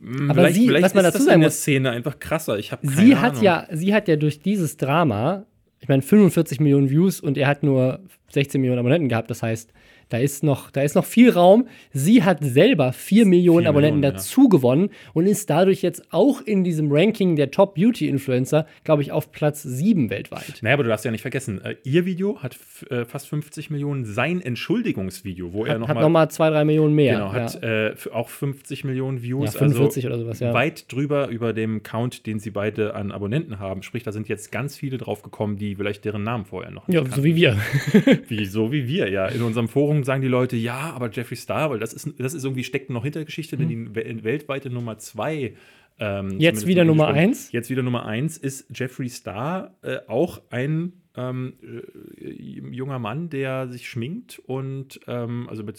[0.00, 2.58] Mm, Aber sie- was man ist dazu das sagen muss, Szene einfach krasser.
[2.58, 5.44] Ich habe sie hat ja, sie hat ja durch dieses Drama,
[5.78, 9.30] ich meine 45 Millionen Views und er hat nur 16 Millionen Abonnenten gehabt.
[9.30, 9.72] Das heißt,
[10.10, 11.66] da ist noch, da ist noch viel Raum.
[11.92, 14.10] Sie hat selber 4 Millionen Abonnenten Millionen, ja.
[14.18, 19.02] dazu gewonnen und ist dadurch jetzt auch in diesem Ranking der Top Beauty Influencer, glaube
[19.02, 20.58] ich, auf Platz 7 weltweit.
[20.62, 22.58] Naja, aber du darfst ja nicht vergessen, äh, ihr Video hat
[22.90, 26.64] äh, fast 50 Millionen, sein Entschuldigungsvideo, wo er Hat, noch hat mal, nochmal 2, 3
[26.64, 27.14] Millionen mehr.
[27.14, 27.88] genau, hat ja.
[27.88, 30.48] äh, auch 50 Millionen Views, Ja, 45 oder sowas, ja.
[30.48, 33.82] also weit drüber über dem Count, den sie beide an Abonnenten haben.
[33.82, 36.96] Sprich, da sind jetzt ganz viele drauf gekommen, die vielleicht deren Namen vorher noch nicht
[36.96, 37.16] ja, kannten.
[37.16, 37.56] so wie wir.
[38.28, 39.26] Wie, so wie wir, ja.
[39.26, 42.44] In unserem Forum sagen die Leute, ja, aber Jeffree Star, weil das ist, das ist
[42.44, 45.54] irgendwie, steckt noch hinter der Geschichte, denn die wel- weltweite Nummer zwei.
[45.98, 46.40] Ähm, Mhm.
[46.40, 47.52] Jetzt wieder Nummer eins?
[47.52, 52.30] Jetzt wieder Nummer eins ist Jeffree Star, äh, auch ein ähm, äh,
[52.70, 55.76] junger Mann, der sich schminkt und ähm, also mit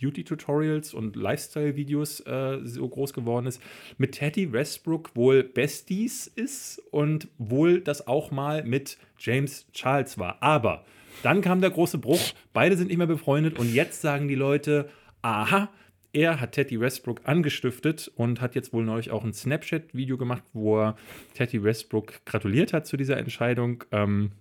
[0.00, 3.60] Beauty-Tutorials und Lifestyle-Videos äh, so groß geworden ist,
[3.98, 10.42] mit Teddy Westbrook wohl Besties ist und wohl das auch mal mit James Charles war.
[10.42, 10.84] Aber
[11.22, 12.20] dann kam der große Bruch,
[12.52, 14.88] beide sind nicht mehr befreundet und jetzt sagen die Leute,
[15.22, 15.70] aha,
[16.12, 20.80] er hat Teddy Westbrook angestiftet und hat jetzt wohl neulich auch ein Snapchat-Video gemacht, wo
[20.80, 20.96] er
[21.34, 23.84] Teddy Westbrook gratuliert hat zu dieser Entscheidung.
[23.92, 24.32] Ähm,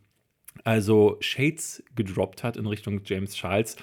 [0.63, 3.77] also Shades gedroppt hat in Richtung James Charles.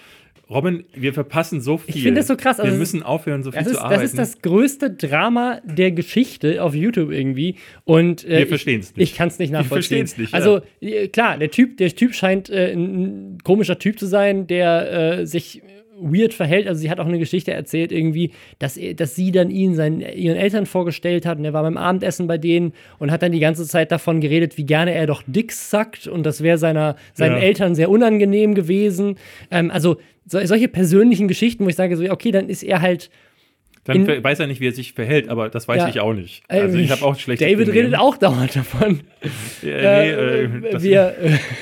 [0.48, 1.96] Robin, wir verpassen so viel.
[1.96, 3.94] Ich finde das so krass, also wir es müssen aufhören, so viel ist, zu arbeiten.
[4.00, 7.56] das ist das größte Drama der Geschichte auf YouTube irgendwie.
[7.84, 9.10] Und äh, Wir ich- verstehen's nicht.
[9.10, 10.06] Ich kann es nicht Wir nachvollziehen.
[10.06, 10.38] verstehen's nicht, ja.
[10.38, 15.18] Also äh, klar, der Typ, der Typ scheint äh, ein komischer Typ zu sein, der
[15.20, 15.62] äh, sich
[16.00, 16.66] weird verhält.
[16.66, 20.36] Also sie hat auch eine Geschichte erzählt irgendwie, dass, dass sie dann ihn seinen, ihren
[20.36, 23.66] Eltern vorgestellt hat und er war beim Abendessen bei denen und hat dann die ganze
[23.66, 27.42] Zeit davon geredet, wie gerne er doch Dicks sackt und das wäre seiner seinen Ja.
[27.42, 29.16] Eltern sehr unangenehm gewesen.
[29.50, 33.10] Ähm, also so, solche persönlichen Geschichten, wo ich sage so, okay, dann ist er halt
[33.86, 35.88] Dann in- weiß er nicht, wie er sich verhält, aber das weiß Ja.
[35.88, 36.42] ich auch nicht.
[36.48, 37.40] Äh, Also ich habe auch schlecht.
[37.42, 39.00] David redet auch dauernd davon.
[39.20, 39.28] Äh,
[39.62, 41.14] nee, Äh, das, wir,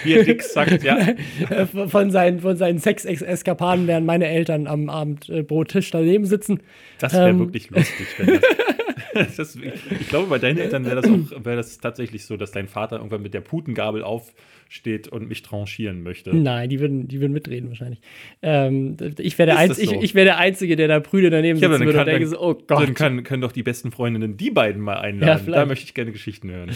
[0.04, 0.98] wie er Dix sagt, ja.
[1.88, 6.60] von seinen, von seinen Sex-Eskapaden, während meine Eltern am Abend äh, pro Tisch daneben sitzen.
[6.98, 7.38] Das wäre Ähm.
[7.38, 8.42] wirklich lustig, wenn das
[9.36, 9.62] das, ich,
[10.00, 11.08] ich, glaube, bei deinen Eltern wäre das,
[11.44, 14.02] wär das tatsächlich so, dass dein Vater irgendwann mit der Putengabel
[14.74, 16.34] aufsteht und mich tranchieren möchte.
[16.34, 18.00] Nein, die würden, die würden mitreden wahrscheinlich.
[18.42, 19.80] Ähm, ich wäre der, so?
[19.80, 22.54] ich, ich wär der Einzige, der da prüde daneben sitzen würde und denke so, oh
[22.54, 22.82] Gott.
[22.82, 25.46] Dann kann, können doch die besten Freundinnen die beiden mal einladen.
[25.46, 26.70] Ja, da möchte ich gerne Geschichten hören.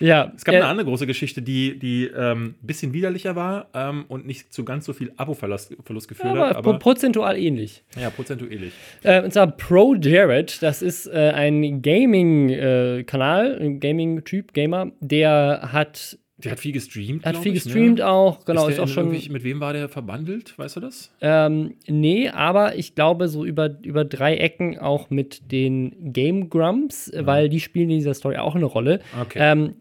[0.00, 0.32] Ja.
[0.36, 4.04] Es gab äh, eine andere große Geschichte, die, die ähm, ein bisschen widerlicher war ähm,
[4.08, 5.76] und nicht zu ganz so viel Abo-Verlust
[6.08, 6.56] geführt aber hat.
[6.56, 7.84] Aber prozentual ähnlich.
[8.00, 8.72] Ja, prozentual ähnlich.
[9.04, 15.70] Äh, und zwar Pro Jared, das ist äh, ein Gaming-Kanal, äh, ein Gaming-Typ, Gamer, der
[15.72, 17.26] hat der hat viel gestreamt.
[17.26, 17.72] Hat viel ich, ne?
[17.72, 18.08] gestreamt ne?
[18.08, 18.68] auch, genau.
[18.68, 19.10] Ist, ist auch schon.
[19.10, 20.56] Mit wem war der verbandelt?
[20.56, 21.12] Weißt du das?
[21.20, 27.10] Ähm, nee, aber ich glaube, so über, über drei Ecken auch mit den Game Grumps,
[27.12, 27.26] ja.
[27.26, 29.00] weil die spielen in dieser Story auch eine Rolle.
[29.20, 29.38] Okay.
[29.40, 29.74] Ähm,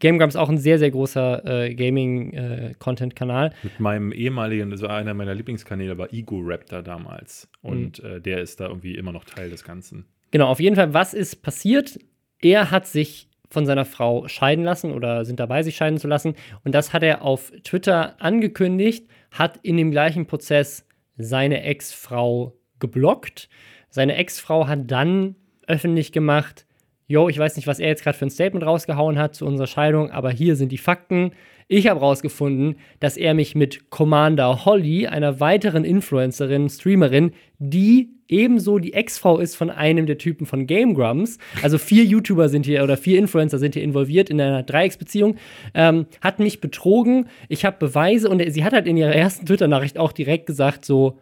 [0.00, 3.48] Game Grumps auch ein sehr, sehr großer äh, Gaming-Content-Kanal.
[3.48, 7.48] Äh, Mit meinem ehemaligen, also einer meiner Lieblingskanäle war Ego Raptor damals.
[7.62, 8.10] Und mhm.
[8.16, 10.06] äh, der ist da irgendwie immer noch Teil des Ganzen.
[10.32, 12.00] Genau, auf jeden Fall, was ist passiert?
[12.40, 16.34] Er hat sich von seiner Frau scheiden lassen oder sind dabei, sich scheiden zu lassen.
[16.64, 20.86] Und das hat er auf Twitter angekündigt, hat in dem gleichen Prozess
[21.16, 23.48] seine Ex-Frau geblockt.
[23.88, 25.36] Seine Ex-Frau hat dann
[25.66, 26.66] öffentlich gemacht,
[27.06, 29.66] yo, ich weiß nicht, was er jetzt gerade für ein Statement rausgehauen hat zu unserer
[29.66, 31.32] Scheidung, aber hier sind die Fakten.
[31.68, 38.78] Ich habe rausgefunden, dass er mich mit Commander Holly, einer weiteren Influencerin, Streamerin, die ebenso
[38.78, 42.82] die Ex-Frau ist von einem der Typen von Game Grumps, also vier YouTuber sind hier
[42.82, 45.36] oder vier Influencer sind hier involviert in einer Dreiecksbeziehung,
[45.74, 47.28] ähm, hat mich betrogen.
[47.48, 51.18] Ich habe Beweise und sie hat halt in ihrer ersten Twitter-Nachricht auch direkt gesagt so,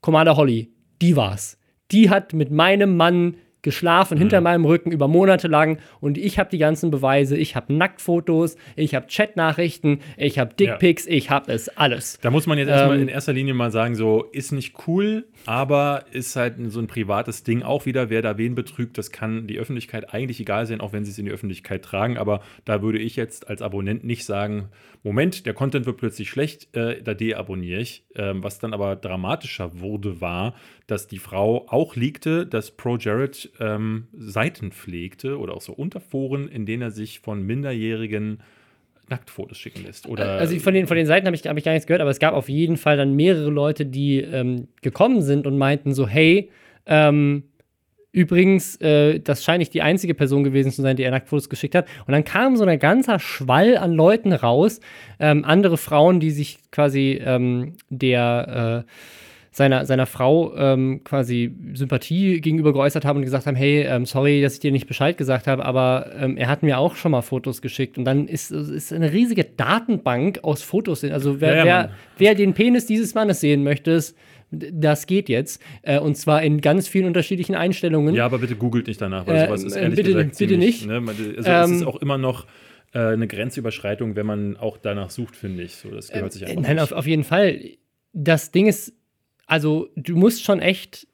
[0.00, 0.70] Commander Holly,
[1.02, 1.58] die war's.
[1.90, 4.20] Die hat mit meinem Mann geschlafen mhm.
[4.20, 7.36] hinter meinem Rücken über Monate lang und ich habe die ganzen Beweise.
[7.36, 11.12] Ich habe Nacktfotos, ich habe Chatnachrichten, ich habe Dickpics, ja.
[11.12, 12.18] ich habe es alles.
[12.22, 15.26] Da muss man jetzt ähm, erstmal in erster Linie mal sagen, so ist nicht cool,
[15.46, 18.10] aber ist halt so ein privates Ding auch wieder.
[18.10, 21.18] Wer da wen betrügt, das kann die Öffentlichkeit eigentlich egal sein, auch wenn sie es
[21.18, 22.18] in die Öffentlichkeit tragen.
[22.18, 24.68] Aber da würde ich jetzt als Abonnent nicht sagen,
[25.06, 28.04] Moment, der Content wird plötzlich schlecht, äh, da deabonniere ich.
[28.16, 30.56] Ähm, was dann aber dramatischer wurde, war,
[30.88, 36.48] dass die Frau auch liegte, dass Pro Jared ähm, Seiten pflegte oder auch so Unterforen,
[36.48, 38.42] in denen er sich von minderjährigen
[39.08, 40.08] Nacktfotos schicken lässt.
[40.08, 42.10] Oder also von den, von den Seiten habe ich, hab ich gar nichts gehört, aber
[42.10, 46.08] es gab auf jeden Fall dann mehrere Leute, die ähm, gekommen sind und meinten so,
[46.08, 46.50] hey,
[46.84, 47.44] ähm,
[48.16, 51.74] Übrigens, äh, das scheint nicht die einzige Person gewesen zu sein, die er Nacktfotos geschickt
[51.74, 51.86] hat.
[52.06, 54.80] Und dann kam so ein ganzer Schwall an Leuten raus,
[55.20, 58.90] ähm, andere Frauen, die sich quasi ähm, der äh,
[59.50, 64.40] seiner, seiner Frau ähm, quasi Sympathie gegenüber geäußert haben und gesagt haben, hey, ähm, sorry,
[64.40, 67.20] dass ich dir nicht Bescheid gesagt habe, aber ähm, er hat mir auch schon mal
[67.20, 67.98] Fotos geschickt.
[67.98, 71.04] Und dann ist, ist eine riesige Datenbank aus Fotos.
[71.04, 73.92] Also wer, ja, ja, wer, wer, den Penis dieses Mannes sehen möchte,
[74.50, 75.62] das geht jetzt.
[75.82, 78.14] Äh, und zwar in ganz vielen unterschiedlichen Einstellungen.
[78.14, 80.86] Ja, aber bitte googelt nicht danach, weil sowas ist äh, ehrlich bitte, gesagt bitte ziemlich,
[80.86, 80.86] nicht.
[80.86, 82.46] Ne, also es ist ähm, auch immer noch
[82.92, 85.76] äh, eine Grenzüberschreitung, wenn man auch danach sucht, finde ich.
[85.76, 87.60] So, das gehört sich einfach Nein, auf, auf jeden Fall.
[88.12, 88.94] Das Ding ist,
[89.46, 91.06] also du musst schon echt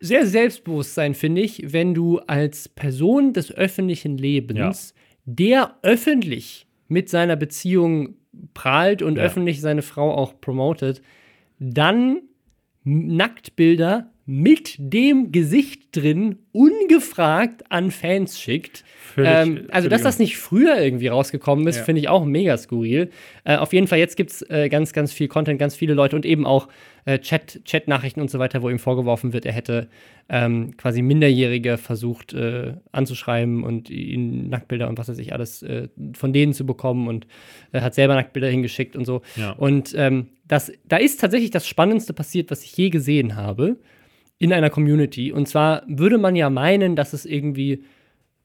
[0.00, 5.02] sehr selbstbewusst sein, finde ich, wenn du als Person des öffentlichen Lebens, ja.
[5.24, 8.16] der öffentlich mit seiner Beziehung
[8.54, 9.24] prahlt und ja.
[9.24, 11.02] öffentlich seine Frau auch promotet,
[11.58, 12.20] dann
[12.84, 18.84] Nacktbilder mit dem Gesicht drin ungefragt an Fans schickt.
[19.14, 21.84] Völlig, ähm, also, dass das nicht früher irgendwie rausgekommen ist, ja.
[21.84, 23.08] finde ich auch mega skurril.
[23.44, 26.14] Äh, auf jeden Fall, jetzt gibt es äh, ganz, ganz viel Content, ganz viele Leute
[26.14, 26.68] und eben auch
[27.06, 29.88] äh, Chat, Chat-Nachrichten und so weiter, wo ihm vorgeworfen wird, er hätte
[30.28, 35.88] ähm, quasi Minderjährige versucht äh, anzuschreiben und ihnen Nacktbilder und was weiß ich alles äh,
[36.12, 37.26] von denen zu bekommen und
[37.72, 39.22] äh, hat selber Nacktbilder hingeschickt und so.
[39.36, 39.52] Ja.
[39.52, 43.78] Und ähm, das, da ist tatsächlich das Spannendste passiert, was ich je gesehen habe
[44.38, 45.30] in einer Community.
[45.30, 47.84] Und zwar würde man ja meinen, dass es irgendwie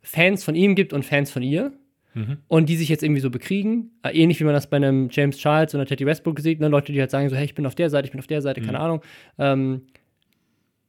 [0.01, 1.71] Fans von ihm gibt und Fans von ihr.
[2.13, 2.37] Mhm.
[2.47, 3.91] Und die sich jetzt irgendwie so bekriegen.
[4.03, 6.59] Äh, ähnlich wie man das bei einem James Charles oder Teddy Westbrook sieht.
[6.59, 6.67] Ne?
[6.67, 8.41] Leute, die halt sagen so, hey, ich bin auf der Seite, ich bin auf der
[8.41, 8.65] Seite, mhm.
[8.65, 9.01] keine Ahnung.
[9.39, 9.83] Ähm,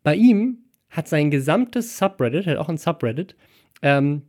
[0.03, 0.59] bei ihm
[0.91, 3.37] hat sein gesamtes Subreddit, hat auch ein Subreddit,
[3.83, 4.23] ähm,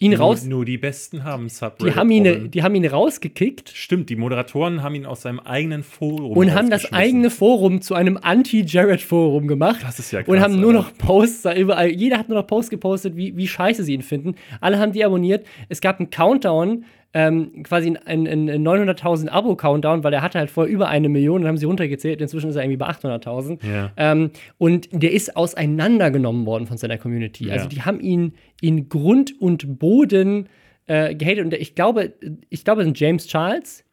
[0.00, 0.44] ihn nur, raus.
[0.44, 1.94] Nur die Besten haben Subreddit.
[1.94, 3.70] Die haben, ihn, die haben ihn rausgekickt.
[3.74, 7.94] Stimmt, die Moderatoren haben ihn aus seinem eigenen Forum Und haben das eigene Forum zu
[7.94, 9.80] einem Anti-Jared-Forum gemacht.
[9.82, 10.34] Das ist ja krass.
[10.34, 11.90] Und haben nur noch Posts da überall.
[11.90, 14.34] Jeder hat nur noch Posts gepostet, wie, wie scheiße sie ihn finden.
[14.60, 15.46] Alle haben die abonniert.
[15.68, 20.50] Es gab einen Countdown ähm, quasi ein, ein, ein 900.000 Abo-Countdown, weil er hatte halt
[20.50, 23.58] vorher über eine Million, dann haben sie runtergezählt, inzwischen ist er irgendwie bei 800.000.
[23.66, 23.90] Ja.
[23.96, 27.48] Ähm, und der ist auseinandergenommen worden von seiner Community.
[27.48, 27.54] Ja.
[27.54, 30.48] Also die haben ihn in Grund und Boden
[30.86, 32.12] äh, gehatet und ich glaube,
[32.48, 33.84] ich glaube, es sind James Charles,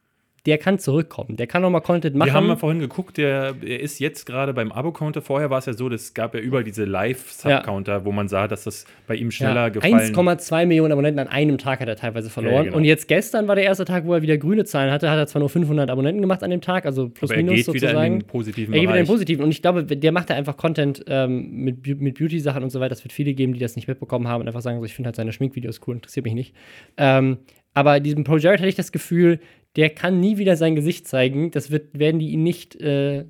[0.46, 1.36] der kann zurückkommen.
[1.36, 2.30] Der kann nochmal Content machen.
[2.30, 5.22] Wir haben mal vorhin geguckt, der, der ist jetzt gerade beim Abo-Counter.
[5.22, 8.06] Vorher war es ja so, es gab ja überall diese Live-Sub-Counter, ja.
[8.06, 11.58] wo man sah, dass das bei ihm schneller ja, gefallen 1,2 Millionen Abonnenten an einem
[11.58, 12.56] Tag hat er teilweise verloren.
[12.56, 12.78] Ja, genau.
[12.78, 15.10] Und jetzt gestern war der erste Tag, wo er wieder grüne Zahlen hatte.
[15.10, 17.58] Hat er zwar nur 500 Abonnenten gemacht an dem Tag, also plus Aber er minus
[17.58, 17.94] geht sozusagen.
[17.94, 19.44] Wieder in den positiven er geht wieder in den positiven.
[19.44, 22.94] Und ich glaube, der macht da einfach Content ähm, mit, mit Beauty-Sachen und so weiter.
[22.94, 25.08] Es wird viele geben, die das nicht mitbekommen haben und einfach sagen, so, ich finde
[25.08, 26.56] halt seine Schminkvideos cool, interessiert mich nicht.
[26.96, 27.40] Ähm,
[27.74, 29.40] aber diesem Pro Jared hatte ich das Gefühl,
[29.78, 31.52] der kann nie wieder sein Gesicht zeigen.
[31.52, 32.76] Das wird, werden die ihn nicht.
[32.82, 33.26] Äh,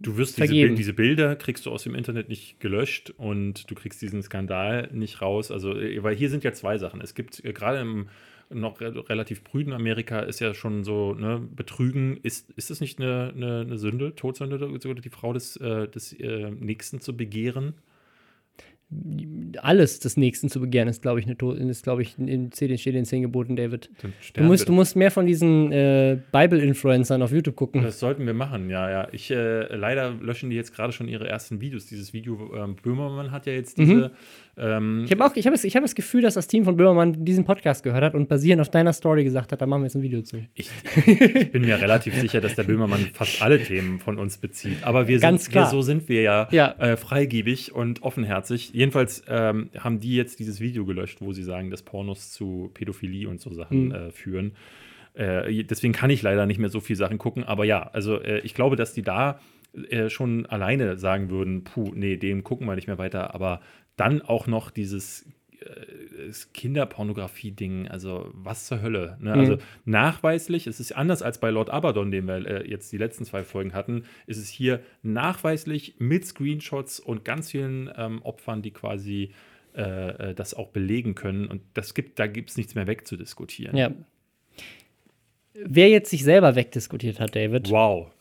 [0.00, 3.74] du wirst diese, Bild, diese, Bilder kriegst du aus dem Internet nicht gelöscht und du
[3.74, 5.50] kriegst diesen Skandal nicht raus.
[5.50, 7.00] Also, äh, weil hier sind ja zwei Sachen.
[7.00, 8.08] Es gibt äh, gerade im
[8.50, 13.32] noch relativ prüden Amerika ist ja schon so, ne, Betrügen, ist, ist das nicht eine,
[13.36, 17.74] eine, eine Sünde, Todsünde, die Frau des, äh, des äh, Nächsten zu begehren?
[19.60, 22.92] Alles des Nächsten zu begehren, ist, glaube ich, eine, ist, glaube ich, in steht in
[22.94, 23.90] den zehn Geboten, David.
[24.34, 27.82] Du musst, du musst mehr von diesen äh, Bible-Influencern auf YouTube gucken.
[27.82, 29.08] Das sollten wir machen, ja, ja.
[29.12, 31.86] Ich, äh, leider löschen die jetzt gerade schon ihre ersten Videos.
[31.86, 34.10] Dieses Video, ähm, Böhmermann hat ja jetzt diese mhm.
[34.58, 37.24] Ähm, ich habe auch, ich habe das, hab das Gefühl, dass das Team von Böhmermann
[37.24, 39.94] diesen Podcast gehört hat und basierend auf deiner Story gesagt hat, da machen wir jetzt
[39.94, 40.38] ein Video zu.
[40.54, 40.68] Ich,
[41.06, 44.82] ich bin mir relativ sicher, dass der Böhmermann fast alle Themen von uns bezieht.
[44.82, 45.66] Aber wir Ganz sind, klar.
[45.66, 46.74] Wir, so sind wir ja, ja.
[46.78, 48.74] Äh, freigebig und offenherzig.
[48.78, 53.28] Jedenfalls ähm, haben die jetzt dieses Video gelöscht, wo sie sagen, dass Pornos zu Pädophilie
[53.28, 53.92] und so Sachen mhm.
[53.92, 54.52] äh, führen.
[55.14, 57.42] Äh, deswegen kann ich leider nicht mehr so viel Sachen gucken.
[57.42, 59.40] Aber ja, also äh, ich glaube, dass die da
[59.90, 63.34] äh, schon alleine sagen würden, puh, nee, dem gucken wir nicht mehr weiter.
[63.34, 63.62] Aber
[63.96, 65.28] dann auch noch dieses
[66.52, 69.16] Kinderpornografie-Ding, also was zur Hölle.
[69.20, 69.32] Ne?
[69.32, 69.38] Mhm.
[69.38, 73.24] Also nachweislich, es ist anders als bei Lord Abaddon, den wir äh, jetzt die letzten
[73.24, 78.70] zwei Folgen hatten, ist es hier nachweislich mit Screenshots und ganz vielen ähm, Opfern, die
[78.70, 79.32] quasi
[79.76, 81.46] äh, äh das auch belegen können.
[81.46, 83.76] Und das gibt, da gibt es nichts mehr wegzudiskutieren.
[83.76, 83.90] Ja.
[85.54, 87.70] Wer jetzt sich selber wegdiskutiert hat, David.
[87.70, 88.12] Wow.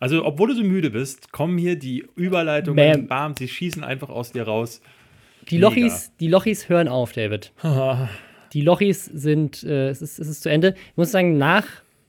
[0.00, 4.08] Also, obwohl du so müde bist, kommen hier die Überleitungen, bam, bam sie schießen einfach
[4.08, 4.80] aus dir raus.
[5.50, 7.52] Die Lochis, die Lochis hören auf, David.
[8.52, 10.74] die Lochis sind, äh, es, ist, es ist zu Ende.
[10.90, 11.66] Ich muss sagen, nach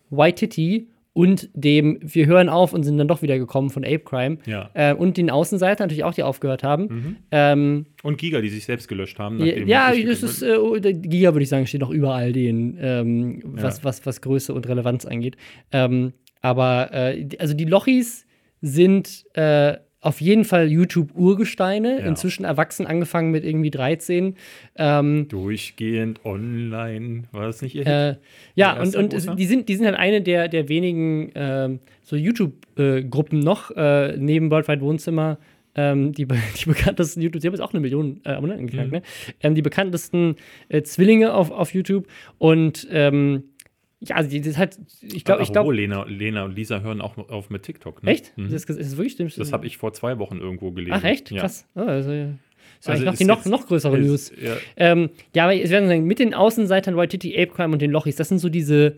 [0.10, 4.00] White Titty und dem Wir hören auf und sind dann doch wieder gekommen von Ape
[4.00, 4.38] Crime.
[4.46, 4.70] Ja.
[4.74, 6.84] Äh, und den Außenseiter natürlich auch, die aufgehört haben.
[6.84, 7.16] Mhm.
[7.32, 9.44] Ähm, und Giga, die sich selbst gelöscht haben.
[9.44, 13.84] Ja, das ist, äh, Giga würde ich sagen, steht noch überall den, ähm, was, ja.
[13.84, 15.36] was, was Größe und Relevanz angeht.
[15.72, 18.26] Ähm, aber, äh, also die Lochis
[18.62, 22.06] sind äh, auf jeden Fall YouTube-Urgesteine, ja.
[22.06, 24.36] inzwischen erwachsen, angefangen mit irgendwie 13.
[24.78, 28.16] Ähm, Durchgehend online, war das nicht ihr äh,
[28.56, 33.40] Ja, und, und die, sind, die sind halt eine der, der wenigen äh, so YouTube-Gruppen
[33.40, 35.38] noch, äh, neben Worldwide Wohnzimmer,
[35.76, 36.26] ähm, die,
[36.60, 38.98] die bekanntesten YouTube, sie haben jetzt auch eine Million äh, Abonnenten geknackt, mhm.
[38.98, 39.02] ne?
[39.42, 40.36] Ähm, die bekanntesten
[40.70, 42.08] äh, Zwillinge auf, auf YouTube
[42.38, 43.44] und ähm,
[44.02, 45.74] ja, also das halt, ich glaube, ich glaube.
[45.74, 48.02] Lena, Lena und Lisa hören auch auf mit TikTok.
[48.02, 48.12] Ne?
[48.12, 48.38] Echt?
[48.38, 48.50] Mhm.
[48.50, 49.38] Das, ist, das wirklich stimmt.
[49.38, 50.94] Das habe ich vor zwei Wochen irgendwo gelesen.
[50.98, 51.32] Ach echt?
[51.32, 51.42] Ja.
[51.42, 51.68] Krass.
[51.76, 52.30] Oh, also, ja.
[52.82, 54.32] Das ist also noch die noch, noch größere ist, News.
[54.42, 54.56] Ja.
[54.78, 58.16] Ähm, ja, aber ich werde sagen, mit den Außenseitern Waititi, Ape Crime und den Lochis,
[58.16, 58.96] das sind so diese,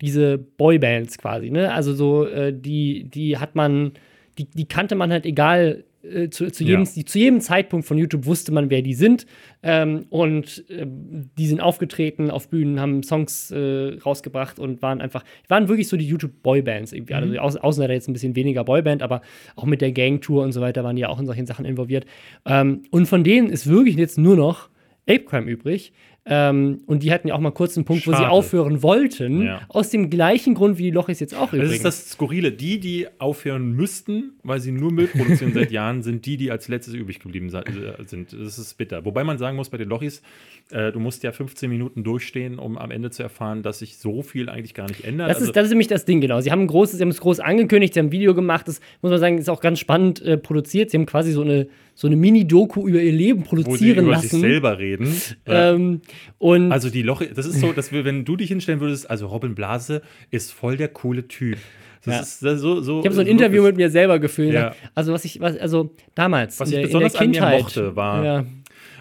[0.00, 1.72] diese Boybands quasi, ne?
[1.72, 3.92] Also so, äh, die, die hat man,
[4.38, 7.06] die, die kannte man halt egal äh, zu, zu, jedem, ja.
[7.06, 9.26] zu jedem Zeitpunkt von YouTube wusste man, wer die sind.
[9.62, 15.24] Ähm, und äh, die sind aufgetreten auf Bühnen, haben Songs äh, rausgebracht und waren einfach,
[15.48, 17.14] waren wirklich so die YouTube-Boybands irgendwie.
[17.14, 17.38] Mhm.
[17.38, 19.22] Also außen jetzt ein bisschen weniger Boyband, aber
[19.56, 22.04] auch mit der Gangtour und so weiter waren die ja auch in solchen Sachen involviert.
[22.46, 24.70] Ähm, und von denen ist wirklich jetzt nur noch
[25.08, 25.92] Ape Crime übrig.
[26.24, 28.16] Ähm, und die hatten ja auch mal kurz einen Punkt, Schade.
[28.16, 29.42] wo sie aufhören wollten.
[29.42, 29.62] Ja.
[29.68, 31.82] Aus dem gleichen Grund, wie die Lochis jetzt auch übrigens.
[31.82, 32.52] Das ist das Skurrile.
[32.52, 36.68] Die, die aufhören müssten, weil sie nur Müll produzieren seit Jahren, sind die, die als
[36.68, 38.32] letztes übrig geblieben äh, sind.
[38.32, 39.04] Das ist bitter.
[39.04, 40.22] Wobei man sagen muss, bei den Lochis,
[40.70, 44.22] äh, du musst ja 15 Minuten durchstehen, um am Ende zu erfahren, dass sich so
[44.22, 45.28] viel eigentlich gar nicht ändert.
[45.28, 46.40] Das, also, ist, das ist nämlich das Ding, genau.
[46.40, 48.68] Sie haben, ein großes, sie haben es groß angekündigt, sie haben ein Video gemacht.
[48.68, 50.90] Das muss man sagen, ist auch ganz spannend äh, produziert.
[50.90, 54.02] Sie haben quasi so eine, so eine Mini-Doku über ihr Leben produzieren wo sie über
[54.02, 54.28] lassen.
[54.28, 55.14] sich selber reden.
[55.46, 56.00] Ähm,
[56.38, 59.26] und also die Loche, das ist so, dass wir, wenn du dich hinstellen würdest, also
[59.26, 61.58] Robin Blase ist voll der coole Typ.
[62.04, 62.20] Das ja.
[62.20, 64.54] ist das so, so, ich habe so ein Interview mit mir selber gefühlt.
[64.54, 64.74] Ja.
[64.94, 67.62] Also was ich, was, also damals was ich der, besonders in der Kindheit, an mir
[67.62, 68.46] mochte, war ja.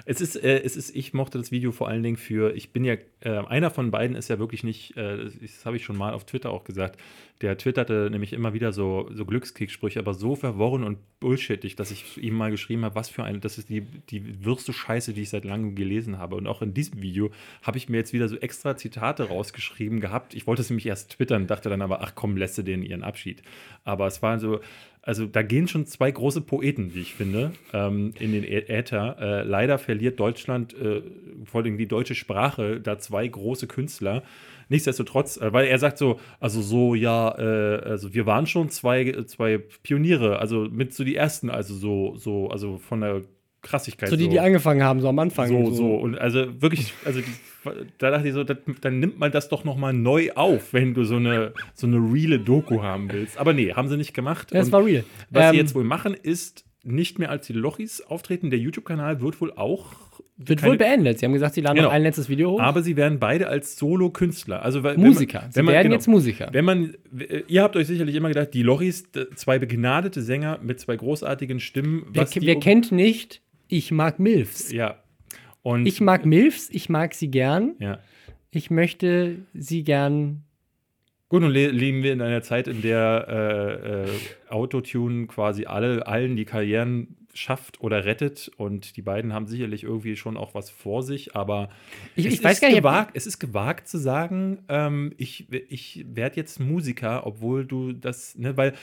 [0.05, 2.83] Es ist, äh, es ist, ich mochte das Video vor allen Dingen für, ich bin
[2.83, 6.13] ja, äh, einer von beiden ist ja wirklich nicht, äh, das habe ich schon mal
[6.13, 6.99] auf Twitter auch gesagt,
[7.41, 12.21] der twitterte nämlich immer wieder so, so Glückskriegssprüche, aber so verworren und bullshittig, dass ich
[12.21, 15.29] ihm mal geschrieben habe, was für eine, das ist die, die würste Scheiße, die ich
[15.29, 16.35] seit langem gelesen habe.
[16.35, 17.31] Und auch in diesem Video
[17.63, 20.33] habe ich mir jetzt wieder so extra Zitate rausgeschrieben gehabt.
[20.33, 23.03] Ich wollte es nämlich erst twittern, dachte dann aber, ach komm, lässt du denen ihren
[23.03, 23.41] Abschied.
[23.83, 24.59] Aber es war so,
[25.01, 29.17] also da gehen schon zwei große Poeten, wie ich finde, ähm, in den Äther.
[29.19, 31.01] Äh, leider verliert Deutschland, äh,
[31.45, 34.21] vor allem die deutsche Sprache, da zwei große Künstler
[34.71, 39.23] nichtsdestotrotz, äh, weil er sagt so, also so, ja, äh, also wir waren schon zwei,
[39.27, 43.21] zwei Pioniere, also mit so die ersten, also so, so, also von der
[43.61, 44.09] Krassigkeit.
[44.09, 45.49] So die, die angefangen haben, so am Anfang.
[45.49, 45.95] So, so.
[45.95, 47.19] Und also wirklich, also
[47.99, 51.03] da dachte ich so, das, dann nimmt man das doch nochmal neu auf, wenn du
[51.03, 53.37] so eine, so eine reale Doku haben willst.
[53.37, 54.47] Aber nee, haben sie nicht gemacht.
[54.51, 55.03] Das war real.
[55.29, 58.49] Was Ähm, sie jetzt wohl machen, ist nicht mehr als die Lochis auftreten.
[58.49, 59.85] Der YouTube-Kanal wird wohl auch.
[60.45, 61.19] Wird wohl beendet.
[61.19, 61.87] Sie haben gesagt, sie laden Genau.
[61.89, 62.59] noch ein letztes Video hoch.
[62.59, 64.63] Aber sie werden beide als Solo-Künstler.
[64.63, 65.41] Also, weil- Musiker.
[65.41, 66.49] Man, sie man, werden genau, jetzt Musiker.
[66.51, 70.59] Wenn man, äh, ihr habt euch sicherlich immer gedacht, die Lochis, d- zwei begnadete Sänger
[70.61, 72.05] mit zwei großartigen Stimmen.
[72.13, 74.71] wer, wer kennt nicht, ich mag Milfs.
[74.71, 74.97] Ja.
[75.63, 77.75] Und, Ich mag Milfs, ich mag sie gern.
[77.79, 77.99] ja.
[78.53, 80.43] Ich möchte sie gern.
[81.29, 84.09] Gut, nun le leben wir in einer Zeit, in der äh, äh,
[84.49, 88.51] Autotune quasi alle, allen die Karrieren schafft oder rettet.
[88.57, 91.69] Und die beiden haben sicherlich irgendwie schon auch was vor sich, aber
[92.15, 95.47] Ich, es ich weiß ist gar nicht, gewagt, es ist gewagt zu sagen, ähm, ich,
[95.69, 98.73] ich werde jetzt Musiker, obwohl du das, ne, weil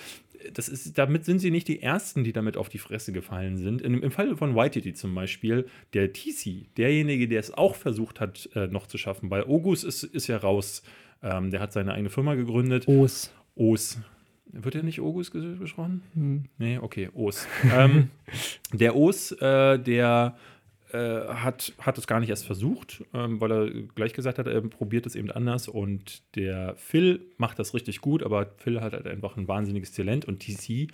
[0.53, 3.82] das ist, damit sind sie nicht die Ersten, die damit auf die Fresse gefallen sind.
[3.82, 8.49] In, Im Fall von Waititi zum Beispiel, der TC, derjenige, der es auch versucht hat,
[8.55, 10.82] äh, noch zu schaffen, weil Ogus ist, ist ja raus.
[11.22, 12.86] Ähm, der hat seine eigene Firma gegründet.
[12.86, 13.32] Os.
[13.57, 13.99] Os.
[14.53, 16.03] Wird er nicht Ogus ges- gesprochen?
[16.14, 16.44] Hm.
[16.59, 17.46] Nee, okay, Os.
[17.76, 18.11] ähm,
[18.72, 20.36] der Os, äh, der
[20.92, 24.61] äh, hat, hat es gar nicht erst versucht, ähm, weil er gleich gesagt hat, er
[24.62, 25.68] probiert es eben anders.
[25.68, 30.24] Und der Phil macht das richtig gut, aber Phil hat halt einfach ein wahnsinniges Talent
[30.24, 30.88] und TC,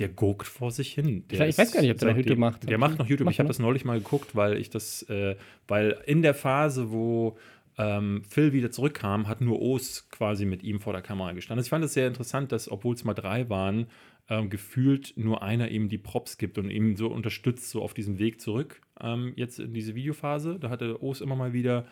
[0.00, 1.24] der guckt vor sich hin.
[1.30, 2.68] Der Ich weiß gar nicht, ob der YouTube macht.
[2.68, 3.26] Der macht noch YouTube.
[3.26, 5.36] Macht ich habe das neulich mal geguckt, weil ich das, äh,
[5.68, 7.36] weil in der Phase, wo
[7.80, 11.60] ähm, Phil wieder zurückkam, hat nur Os quasi mit ihm vor der Kamera gestanden.
[11.60, 13.86] Also ich fand es sehr interessant, dass, obwohl es mal drei waren,
[14.28, 18.18] ähm, gefühlt nur einer ihm die Props gibt und ihm so unterstützt, so auf diesem
[18.18, 18.82] Weg zurück.
[19.00, 20.58] Ähm, jetzt in diese Videophase.
[20.60, 21.86] Da hatte Os immer mal wieder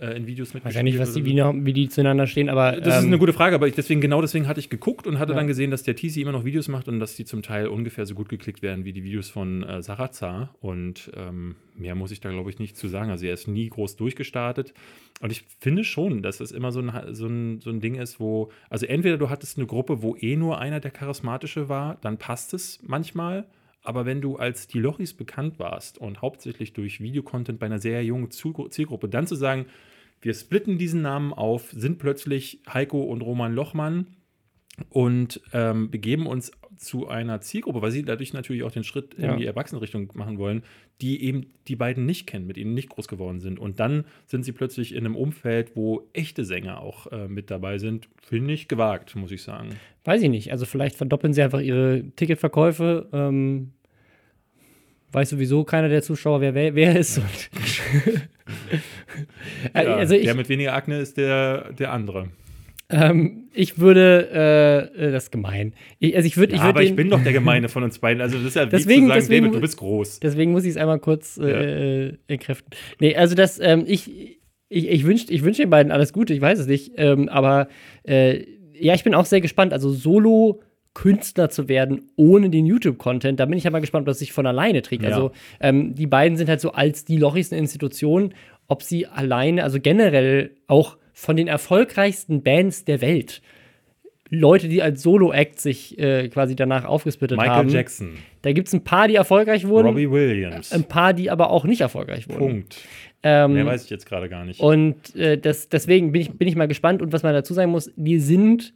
[0.00, 0.62] äh, in Videos mit.
[0.62, 2.72] Ich weiß ja nicht, was die, wie, noch, wie die zueinander stehen, aber.
[2.72, 5.18] Das ist ähm, eine gute Frage, aber ich deswegen, genau deswegen hatte ich geguckt und
[5.18, 5.38] hatte Ja.
[5.38, 8.06] dann gesehen, dass der TC immer noch Videos macht und dass die zum Teil ungefähr
[8.06, 10.54] so gut geklickt werden wie die Videos von äh, Sarazar.
[10.60, 13.10] Und ähm, mehr muss ich da, glaube ich, nicht zu sagen.
[13.10, 14.74] Also er ist nie groß durchgestartet.
[15.20, 18.20] Und ich finde schon, dass es immer so ein, so, ein, so ein Ding ist,
[18.20, 22.16] wo, also entweder du hattest eine Gruppe, wo eh nur einer der Charismatische war, dann
[22.16, 23.44] passt es manchmal.
[23.82, 28.04] Aber wenn du als die Lochis bekannt warst und hauptsächlich durch Videocontent bei einer sehr
[28.04, 29.66] jungen Zielgruppe, dann zu sagen,
[30.20, 34.06] wir splitten diesen Namen auf, sind plötzlich Heiko und Roman Lochmann
[34.90, 39.32] und ähm, begeben uns zu einer Zielgruppe, weil sie dadurch natürlich auch den Schritt Ja.
[39.32, 40.62] in die Erwachsenenrichtung machen wollen,
[41.02, 43.58] die eben die beiden nicht kennen, mit ihnen nicht groß geworden sind.
[43.58, 47.76] Und dann sind sie plötzlich in einem Umfeld, wo echte Sänger auch äh, mit dabei
[47.76, 48.08] sind.
[48.22, 49.68] Finde ich gewagt, muss ich sagen.
[50.04, 50.52] Weiß ich nicht.
[50.52, 53.08] Also vielleicht verdoppeln sie einfach ihre Ticketverkäufe.
[53.12, 53.72] Ähm,
[55.12, 57.20] weiß sowieso keiner der Zuschauer, wer wer, wer ist.
[59.74, 62.30] Ja, also ich, der mit weniger Akne ist der, der andere.
[62.90, 65.74] Ähm, ich würde, äh, äh, das ist gemein.
[65.98, 67.98] Ich, also ich würde, Ja, ich würde aber ich bin doch der Gemeine von uns
[67.98, 68.20] beiden.
[68.22, 70.20] Also das ist ja wie Deswegen- zu sagen, deswegen- David, du bist groß.
[70.20, 72.70] Deswegen muss ich es einmal kurz äh, äh, entkräften.
[73.00, 74.38] Nee, also das, ähm, ich,
[74.68, 76.92] ich, ich wünsche ich wünsch den beiden alles Gute, ich weiß es nicht.
[76.96, 77.68] Ähm, aber
[78.04, 79.72] äh, ja, ich bin auch sehr gespannt.
[79.72, 80.62] Also Solo.
[80.92, 84.32] Künstler zu werden ohne den YouTube-Content, da bin ich ja mal gespannt, ob das sich
[84.32, 85.04] von alleine trägt.
[85.04, 85.10] Ja.
[85.10, 85.30] Also
[85.60, 88.34] ähm, die beiden sind halt so als die Lochis eine Institution,
[88.66, 93.42] ob sie alleine, also generell auch von den erfolgreichsten Bands der Welt,
[94.30, 97.68] Leute, die als Solo-Act sich äh, quasi danach aufgesplittet Michael haben.
[97.68, 98.12] Jackson,
[98.42, 99.88] Da gibt es ein paar, die erfolgreich wurden.
[99.88, 100.72] Robbie Williams.
[100.72, 102.38] Ein paar, die aber auch nicht erfolgreich wurden.
[102.38, 102.76] Punkt.
[103.22, 104.60] Ähm, Mehr weiß ich jetzt gerade gar nicht.
[104.60, 107.02] und äh, das, deswegen bin ich, bin ich mal gespannt.
[107.02, 108.72] Und was man dazu sagen muss, die sind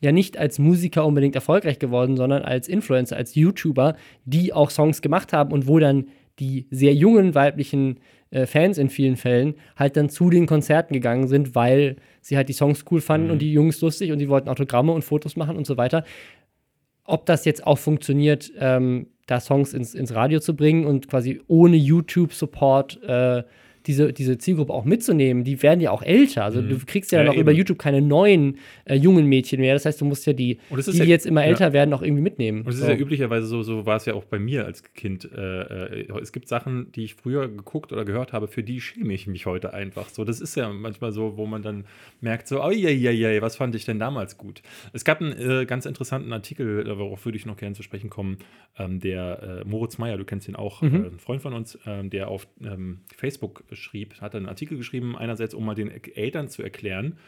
[0.00, 5.02] ja nicht als Musiker unbedingt erfolgreich geworden, sondern als Influencer, als YouTuber, die auch Songs
[5.02, 6.06] gemacht haben und wo dann
[6.40, 8.00] die sehr jungen weiblichen
[8.30, 12.48] äh, Fans in vielen Fällen halt dann zu den Konzerten gegangen sind, weil sie halt
[12.48, 15.56] die Songs cool fanden und die Jungs lustig und die wollten Autogramme und Fotos machen
[15.56, 16.04] und so weiter.
[17.04, 21.40] Ob das jetzt auch funktioniert, ähm, da Songs ins, ins Radio zu bringen und quasi
[21.46, 23.42] ohne YouTube-Support äh,
[23.86, 26.44] diese, diese Zielgruppe auch mitzunehmen, die werden ja auch älter.
[26.44, 27.42] Also du kriegst ja, Ja, auch eben.
[27.42, 29.74] über YouTube keine neuen äh, jungen Mädchen mehr.
[29.74, 31.48] Das heißt, du musst ja die, ist die ja- jetzt immer ja.
[31.48, 32.62] älter werden, auch irgendwie mitnehmen.
[32.62, 32.90] Und es ist So.
[32.90, 35.30] ja üblicherweise so, so war es ja auch bei mir als Kind.
[35.32, 35.60] Äh,
[36.02, 39.26] äh, es gibt Sachen, die ich früher geguckt oder gehört habe, für die schäme ich
[39.26, 40.08] mich heute einfach.
[40.08, 41.84] So, das ist ja manchmal so, wo man dann
[42.20, 44.62] merkt, so, oh ja, ja, ja, was fand ich denn damals gut?
[44.92, 48.10] Es gab einen äh, ganz interessanten Artikel, äh, worauf würde ich noch gerne zu sprechen
[48.10, 48.38] kommen,
[48.78, 50.94] ähm, der äh, Moritz Meyer, du kennst ihn auch, Mhm.
[51.04, 55.16] äh, ein Freund von uns, ähm, der auf ähm, Facebook schrieb, hat einen Artikel geschrieben,
[55.16, 57.18] einerseits, um mal den Eltern zu erklären,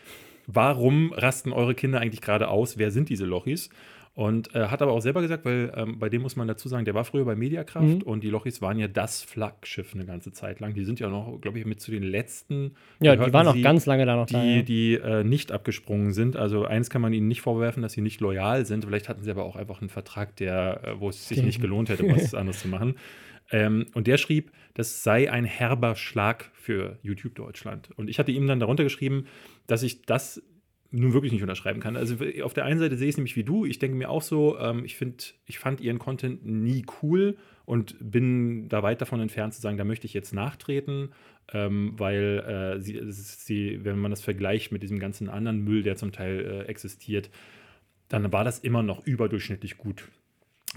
[0.47, 2.79] warum rasten eure Kinder eigentlich gerade aus?
[2.79, 3.71] Wer sind diese Lochis?
[4.15, 6.85] Und äh, hat aber auch selber gesagt, weil ähm, bei dem muss man dazu sagen,
[6.85, 8.03] der war früher bei Mediakraft Mhm.
[8.03, 10.75] und die Lochis waren ja das Flaggschiff eine ganze Zeit lang.
[10.75, 12.73] Die sind ja noch, glaube ich, mit zu den letzten.
[12.99, 14.43] Ja, die waren sie, ganz lange da noch da.
[14.43, 14.63] Die, ja.
[14.63, 16.35] die äh, nicht abgesprungen sind.
[16.35, 18.85] Also eins kann man ihnen nicht vorwerfen, dass sie nicht loyal sind.
[18.87, 21.89] Vielleicht hatten sie aber auch einfach einen Vertrag, der, äh, wo es sich nicht gelohnt
[21.89, 22.97] hätte, was anderes zu machen.
[23.51, 27.91] Ähm, und der schrieb, das sei ein herber Schlag für YouTube Deutschland.
[27.97, 29.27] Und ich hatte ihm dann darunter geschrieben,
[29.67, 30.43] dass ich das
[30.91, 31.97] nun wirklich nicht unterschreiben kann.
[31.97, 33.67] Also auf der einen Seite sehe ich es nämlich wie du.
[33.67, 37.37] Ich denke mir auch so, ähm, ich finde, ich fand ihren Content nie cool
[37.67, 41.11] und bin da weit davon entfernt zu sagen, da möchte ich jetzt nachtreten,
[41.53, 45.97] ähm, weil äh, sie, sie, wenn man das vergleicht mit diesem ganzen anderen Müll, der
[45.97, 47.31] zum Teil äh, existiert,
[48.09, 50.09] dann war das immer noch überdurchschnittlich gut.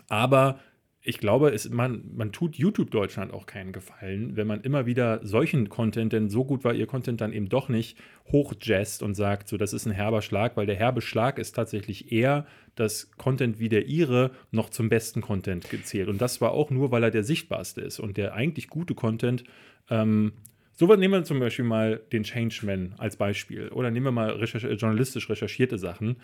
[0.09, 0.59] Aber
[1.03, 5.19] ich glaube, es, man, man tut YouTube Deutschland auch keinen Gefallen, wenn man immer wieder
[5.23, 7.97] solchen Content, denn so gut war ihr Content dann eben doch nicht,
[8.31, 12.11] hochjazzt und sagt, so, das ist ein herber Schlag, weil der herbe Schlag ist tatsächlich
[12.11, 12.45] eher,
[12.75, 16.07] dass Content wie der ihre noch zum besten Content gezählt.
[16.07, 17.99] Und das war auch nur, weil er der sichtbarste ist.
[17.99, 19.43] Und der eigentlich gute Content,
[19.89, 20.33] ähm,
[20.73, 23.69] so nehmen wir zum Beispiel mal den Changeman als Beispiel.
[23.69, 26.17] Oder nehmen wir mal recherch journalistisch recherchierte Sachen.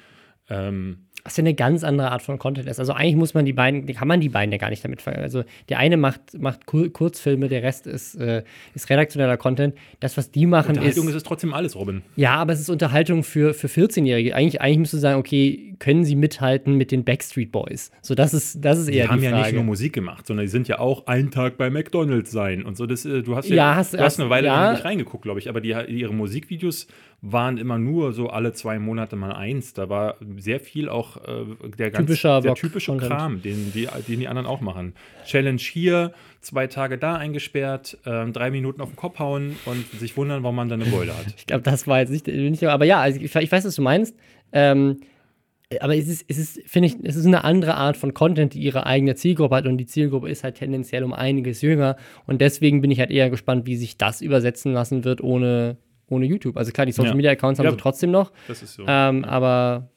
[0.50, 2.80] Ähm, Was ja eine ganz andere Art von Content ist.
[2.80, 5.24] Also eigentlich muss man die beiden, kann man die beiden ja gar nicht damit vergleichen.
[5.26, 8.44] Also der eine macht, macht Kur Kurzfilme, der Rest ist, äh,
[8.74, 9.76] ist redaktioneller Content.
[10.00, 10.78] Das, was die machen, ist.
[10.78, 12.02] Unterhaltung ist es trotzdem alles, Robin.
[12.16, 14.34] Ja, aber es ist Unterhaltung für, für 14-Jährige.
[14.36, 17.92] Eigentlich, eigentlich müsstest du sagen, okay, können sie mithalten mit den Backstreet Boys?
[18.02, 19.44] So, das ist, das ist Die eher haben die ja Frage.
[19.48, 22.78] nicht nur Musik gemacht, sondern die sind ja auch einen Tag bei McDonalds sein und
[22.78, 22.86] so.
[22.86, 24.72] Das, äh, du hast ja, Ja, hast- du hast eine Weile ja.
[24.72, 26.88] nicht reingeguckt, glaube ich, aber die, ihre Musikvideos
[27.22, 29.74] waren immer nur so alle zwei Monate mal eins.
[29.74, 31.46] Da war sehr viel auch äh,
[31.78, 32.96] der ganz Typischer der typische.
[32.98, 34.94] Kram, den die, den die anderen auch machen.
[35.26, 40.16] Challenge hier, zwei Tage da eingesperrt, ähm, drei Minuten auf den Kopf hauen und sich
[40.16, 41.26] wundern, warum man da eine Beule hat.
[41.38, 43.82] Ich glaube, das war jetzt nicht, nicht aber ja, also ich, ich weiß, was du
[43.82, 44.16] meinst.
[44.52, 45.00] Ähm,
[45.82, 48.60] aber es ist, es ist, finde ich, es ist eine andere Art von Content, die
[48.60, 52.82] ihre eigene Zielgruppe hat und die Zielgruppe ist halt tendenziell um einiges jünger und deswegen
[52.82, 55.78] bin ich halt eher gespannt, wie sich das übersetzen lassen wird ohne,
[56.10, 56.58] ohne YouTube.
[56.58, 57.16] Also klar, die Social.
[57.16, 57.72] Media Accounts haben Ja.
[57.72, 58.84] sie trotzdem noch, Das ist so.
[58.88, 59.90] ähm, aber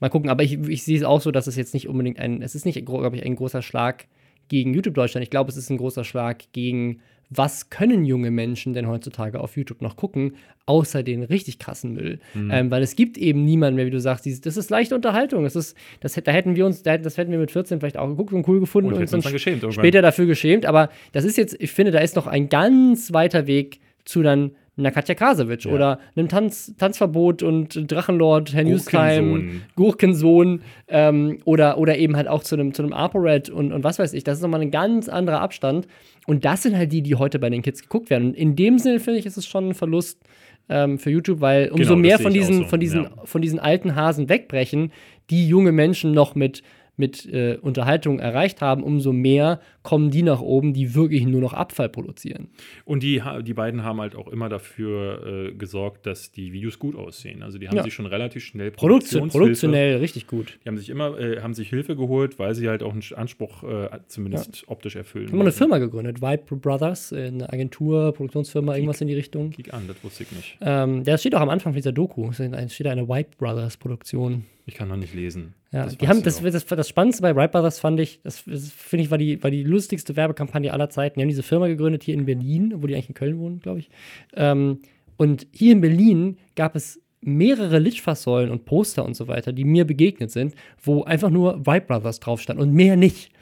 [0.00, 0.30] mal gucken.
[0.30, 2.64] Aber ich, ich sehe es auch so, dass es jetzt nicht unbedingt ein, es ist
[2.66, 4.06] nicht, glaube ich, ein großer Schlag
[4.48, 5.22] gegen YouTube Deutschland.
[5.24, 7.00] Ich glaube, es ist ein großer Schlag gegen,
[7.32, 10.34] was können junge Menschen denn heutzutage auf YouTube noch gucken,
[10.66, 12.18] außer den richtig krassen Müll.
[12.34, 12.50] Mhm.
[12.52, 15.44] Ähm, weil es gibt eben niemanden mehr, wie du sagst, dieses- das ist leichte Unterhaltung.
[15.44, 18.32] Das, ist, das, da hätten wir uns, das hätten wir mit 14 vielleicht auch geguckt
[18.32, 20.66] und cool gefunden Und und, hätten uns dann geschämt später dafür geschämt.
[20.66, 24.50] Aber das ist jetzt, ich finde, da ist noch ein ganz weiter Weg zu dann
[24.76, 25.72] einer Katja Krasowitsch Ja.
[25.72, 30.62] oder einem Tanz, Tanzverbot und Drachenlord, Herr Newstime, Gurkensohn.
[30.88, 34.12] Ähm, oder, oder eben halt auch zu einem, zu einem ApoRed und, und was weiß
[34.14, 34.24] ich.
[34.24, 35.86] Das ist nochmal ein ganz anderer Abstand.
[36.26, 38.28] Und das sind halt die, die heute bei den Kids geguckt werden.
[38.28, 40.20] Und in dem Sinne finde ich, ist es schon ein Verlust
[40.68, 43.10] ähm, für YouTube, weil umso Genau, mehr von diesen, so, von, diesen, ja.
[43.24, 44.92] von diesen alten Hasen wegbrechen,
[45.30, 46.62] die junge Menschen noch mit,
[47.00, 51.52] mit äh, Unterhaltung erreicht haben, umso mehr kommen die nach oben, die wirklich nur noch
[51.54, 52.48] Abfall produzieren.
[52.84, 56.94] Und die, die beiden haben halt auch immer dafür äh, gesorgt, dass die Videos gut
[56.94, 57.42] aussehen.
[57.42, 57.82] Also die haben Ja.
[57.82, 60.58] sich schon relativ schnell Produktion, produktionell richtig gut.
[60.64, 63.62] Die haben sich immer, äh, haben sich Hilfe geholt, weil sie halt auch einen Anspruch
[63.64, 65.28] äh, zumindest optisch erfüllen.
[65.28, 65.52] Haben wir eine.
[65.52, 69.50] Firma gegründet, Vibe Brothers, äh, eine Agentur, Produktionsfirma, irgendwas in die Richtung.
[69.50, 70.58] Kick an, das wusste ich nicht.
[70.60, 72.28] Ähm, das steht auch am Anfang dieser Doku.
[72.30, 74.44] Es steht da eine White Brothers Produktion.
[74.70, 75.54] Ich kann noch nicht lesen.
[75.72, 79.02] Ja, Das die haben das, das, das Spannendste bei White Brothers fand ich, das, finde
[79.02, 81.18] ich, war die, war die lustigste Werbekampagne aller Zeiten.
[81.18, 83.80] Die haben diese Firma gegründet hier in Berlin, wo die eigentlich in Köln wohnen, glaube
[83.80, 83.90] ich.
[84.36, 84.78] Ähm,
[85.16, 89.84] und hier in Berlin gab es mehrere Litfaßsäulen und Poster und so weiter, die mir
[89.84, 93.32] begegnet sind, wo einfach nur White Brothers drauf stand und mehr nicht.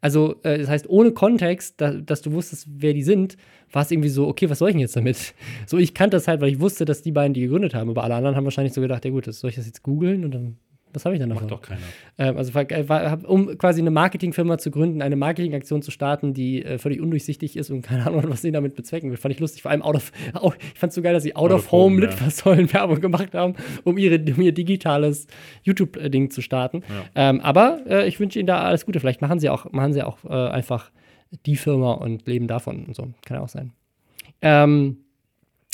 [0.00, 3.36] Also, äh, das heißt, ohne Kontext, da, dass du wusstest, wer die sind,
[3.70, 5.34] war es irgendwie so, okay, was soll ich denn jetzt damit?
[5.66, 8.04] So, ich kannte das halt, weil ich wusste, dass die beiden die gegründet haben, aber
[8.04, 10.32] alle anderen haben wahrscheinlich so gedacht, ja gut, das soll ich das jetzt googeln und
[10.32, 10.56] dann,
[10.92, 11.44] was habe ich dann davon?
[11.44, 11.80] Macht doch keiner.
[12.18, 16.78] Ähm, also, hab- um quasi eine Marketingfirma zu gründen, eine Marketingaktion zu starten, die äh,
[16.78, 19.16] völlig undurchsichtig ist und keine Ahnung, was sie damit bezwecken will.
[19.16, 19.62] Fand ich lustig.
[19.62, 21.64] Vor allem out of, au- ich fand es so geil, dass sie out, Out of
[21.66, 22.10] of home, home, ja.
[22.10, 25.26] Litfaßsäulen Werbung gemacht haben, um, ihre, um ihr digitales
[25.62, 26.82] YouTube-Ding zu starten.
[27.14, 29.00] Ähm, aber äh, ich wünsche ihnen da alles Gute.
[29.00, 30.90] Vielleicht machen sie auch, machen sie auch äh, einfach
[31.46, 33.04] die Firma und leben davon und so.
[33.24, 33.72] Kann ja auch sein.
[34.42, 34.98] Ähm,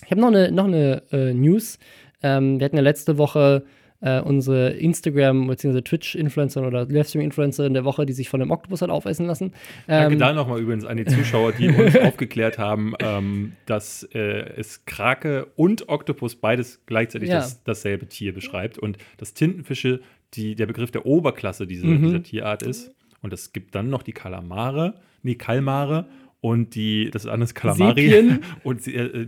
[0.05, 1.79] ich habe noch eine, noch eine äh, News.
[2.23, 3.65] Ähm, wir hatten ja letzte Woche
[4.01, 5.83] äh, unsere Instagram- bzw.
[5.83, 9.53] Twitch-Influencer oder Livestream-Influencerin der Woche, die sich von einem Oktopus hat aufessen lassen.
[9.87, 14.19] Danke Ähm, da nochmal übrigens an die Zuschauer, die uns aufgeklärt haben, ähm, dass äh,
[14.57, 17.37] es Krake und Oktopus beides gleichzeitig Ja.
[17.39, 20.01] das, dasselbe Tier beschreibt und dass Tintenfische
[20.35, 22.03] die, der Begriff der Oberklasse diese, Mhm.
[22.05, 22.93] dieser Tierart ist.
[23.23, 26.07] Und es gibt dann noch die Kalamare, nee, Kalmare
[26.41, 28.09] und die, das andere ist Kalamari.
[28.09, 28.39] Sepien.
[28.63, 29.27] Und sie, äh,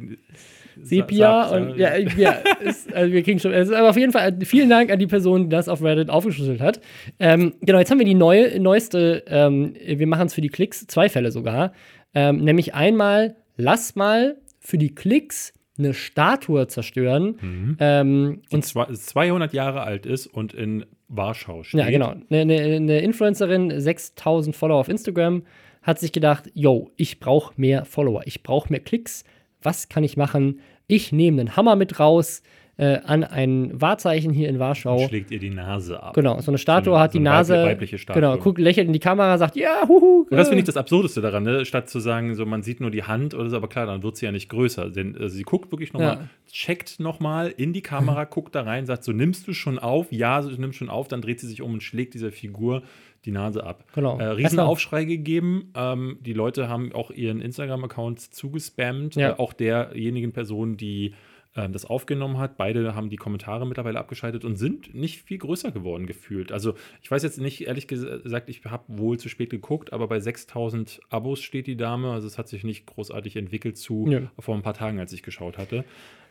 [0.83, 3.53] Sepia und ja, ja ist, also wir kriegen schon.
[3.53, 5.83] Es ist aber auf jeden Fall äh, vielen Dank an die Person, die das auf
[5.83, 6.81] Reddit aufgeschlüsselt hat.
[7.19, 10.87] Ähm, genau, jetzt haben wir die neue, neueste, ähm, wir machen es für die Klicks,
[10.87, 11.73] zwei Fälle sogar.
[12.15, 17.37] Ähm, nämlich einmal, lass mal für die Klicks eine Statue zerstören.
[17.41, 17.77] Mhm.
[17.81, 21.81] Ähm, und zwei, 200 Jahre alt ist und in Warschau steht.
[21.81, 22.15] Ja, genau.
[22.31, 25.43] Eine, eine, eine Influencerin, 6000 Follower auf Instagram,
[25.83, 29.25] hat sich gedacht, yo, ich brauche mehr Follower, ich brauche mehr Klicks.
[29.63, 30.61] Was kann ich machen?
[30.87, 32.43] Ich nehme einen Hammer mit raus
[32.77, 35.07] äh, an ein Wahrzeichen hier in Warschau.
[35.07, 36.15] Schlägt ihr die Nase ab.
[36.15, 37.55] Genau, so eine Statue So eine- hat so die eine Nase.
[37.67, 38.23] weibliche- Statue.
[38.23, 40.23] Genau, guckt, lächelt in die Kamera, sagt, ja, huhu.
[40.31, 40.51] Und das äh.
[40.51, 41.67] finde ich das Absurdeste daran, ne?
[41.67, 44.17] statt zu sagen, so man sieht nur die Hand oder so, aber klar, dann wird
[44.17, 44.89] sie ja nicht größer.
[44.89, 46.29] Denn also sie guckt wirklich nochmal, Ja.
[46.51, 50.11] checkt nochmal in die Kamera, guckt da rein, sagt so, nimmst du schon auf?
[50.11, 52.83] Ja, du nimmst schon auf, dann dreht sie sich um und schlägt dieser Figur
[53.25, 53.85] die Nase ab.
[53.95, 54.19] Genau.
[54.19, 55.73] Äh, Riesenaufschrei gegeben.
[55.75, 59.17] Ähm, die Leute haben auch ihren Instagram-Account zugespammt.
[59.17, 59.31] Ja.
[59.31, 61.15] Äh, auch derjenigen Person, die
[61.57, 62.57] ähm, das aufgenommen hat.
[62.57, 66.53] Beide haben die Kommentare mittlerweile abgeschaltet und sind nicht viel größer geworden gefühlt.
[66.53, 70.21] Also ich weiß jetzt nicht, ehrlich gesagt, ich habe wohl zu spät geguckt, aber bei
[70.21, 72.13] 6000 Abos steht die Dame.
[72.13, 74.27] Also es hat sich nicht großartig entwickelt zu Nö.
[74.39, 75.85] vor ein paar Tagen, als ich geschaut hatte.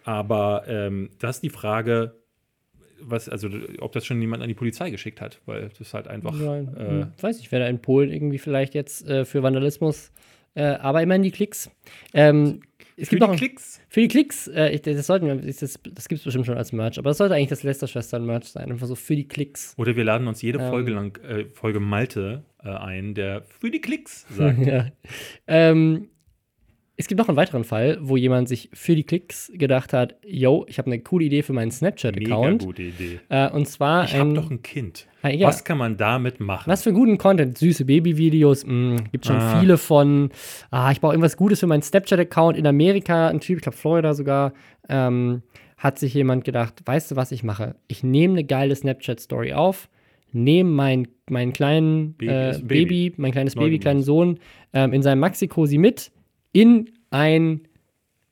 [0.05, 2.18] Aber ähm, das ist die Frage,
[3.01, 6.37] was, also ob das schon jemand an die Polizei geschickt hat, weil das halt einfach.
[6.39, 10.11] Ja, äh, hm, weiß ich, wer da in Polen irgendwie vielleicht jetzt äh, für Vandalismus,
[10.55, 11.69] äh, aber immerhin die Klicks.
[12.13, 12.61] Ähm,
[12.97, 13.79] es für gibt noch die ein- Klicks.
[13.87, 16.73] Für die Klicks, äh, ich, das sollten wir, das, das gibt es bestimmt schon als
[16.73, 18.69] Merch, aber das sollte eigentlich das Lästerschwestern-Merch sein.
[18.71, 19.73] Einfach so für die Klicks.
[19.77, 20.69] Oder wir laden uns jede Ähm.
[20.69, 24.59] Folge lang äh, Folge Malte äh, ein, der für die Klicks sagt.
[24.65, 24.87] ja.
[25.47, 26.09] ähm,
[26.99, 30.65] es gibt noch einen weiteren Fall, wo jemand sich für die Klicks gedacht hat: Yo,
[30.67, 32.65] ich habe eine coole Idee für meinen Mega Snapchat-Account.
[32.65, 33.19] gute Idee.
[33.29, 35.07] Äh, und zwar Ich habe doch ein Kind.
[35.21, 35.47] Ah, ja.
[35.47, 36.69] Was kann man damit machen?
[36.69, 37.57] Was für guten Content.
[37.57, 38.65] Süße Babyvideos.
[38.65, 39.59] Mm, gibt schon Ah.
[39.61, 40.29] viele von.
[40.71, 43.29] Ah, ich brauche irgendwas Gutes für meinen Snapchat-Account in Amerika.
[43.29, 44.51] Ein Typ, ich glaube Florida sogar,
[44.89, 45.41] ähm,
[45.77, 47.75] hat sich jemand gedacht: Weißt du, was ich mache?
[47.87, 49.87] Ich nehme eine geile Snapchat-Story auf,
[50.33, 52.67] nehme mein, meinen kleinen Baby äh, Baby.
[52.67, 53.13] Baby.
[53.15, 53.55] mein kleines.
[53.55, 54.39] Baby, kleinen Sohn,
[54.73, 56.11] ähm, in seinem Maxi-Cosi mit
[56.51, 57.61] in ein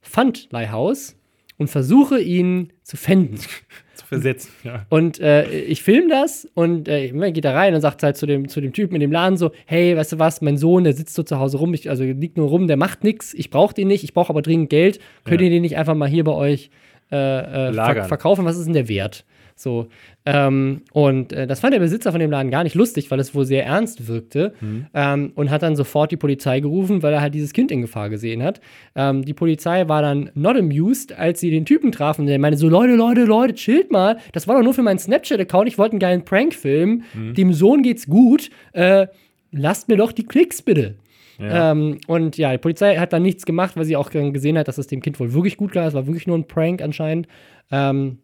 [0.01, 1.15] Pfandleihhaus
[1.57, 3.37] und versuche ihn zu fänden.
[3.95, 4.51] zu versetzen.
[4.63, 4.85] Ja.
[4.89, 8.25] Und äh, ich filme das und äh, man geht da rein und sagt halt zu
[8.27, 10.93] dem, zu dem Typen in dem Laden so, hey, weißt du was, mein Sohn, der
[10.93, 13.73] sitzt so zu Hause rum, ich, also liegt nur rum, der macht nichts, ich brauche
[13.73, 15.45] den nicht, ich brauche aber dringend Geld, könnt Ja.
[15.45, 16.69] ihr den nicht einfach mal hier bei euch
[17.11, 19.25] äh, äh, verkaufen, was ist denn der Wert?
[19.59, 19.87] So,
[20.25, 23.33] ähm, und äh, das fand der Besitzer von dem Laden gar nicht lustig, weil es
[23.33, 24.53] wohl sehr ernst wirkte
[24.93, 28.09] ähm, und hat dann sofort die Polizei gerufen, weil er halt dieses Kind in Gefahr
[28.09, 28.61] gesehen hat.
[28.95, 32.27] Ähm, die Polizei war dann not amused, als sie den Typen trafen.
[32.27, 34.17] Der meinte so, Leute, Leute, Leute, chillt mal.
[34.31, 35.67] Das war doch nur für meinen Snapchat-Account.
[35.67, 37.03] Ich wollte einen geilen Prank filmen.
[37.15, 38.49] Dem Sohn geht's gut.
[38.73, 39.07] Äh,
[39.51, 40.95] lasst mir doch die Klicks bitte.
[41.39, 41.71] Ja.
[41.71, 44.77] Ähm, und ja, die Polizei hat dann nichts gemacht, weil sie auch gesehen hat, dass
[44.77, 45.81] es dem Kind wohl wirklich gut ging.
[45.83, 47.27] Es war wirklich nur ein Prank anscheinend.
[47.71, 48.19] Ähm,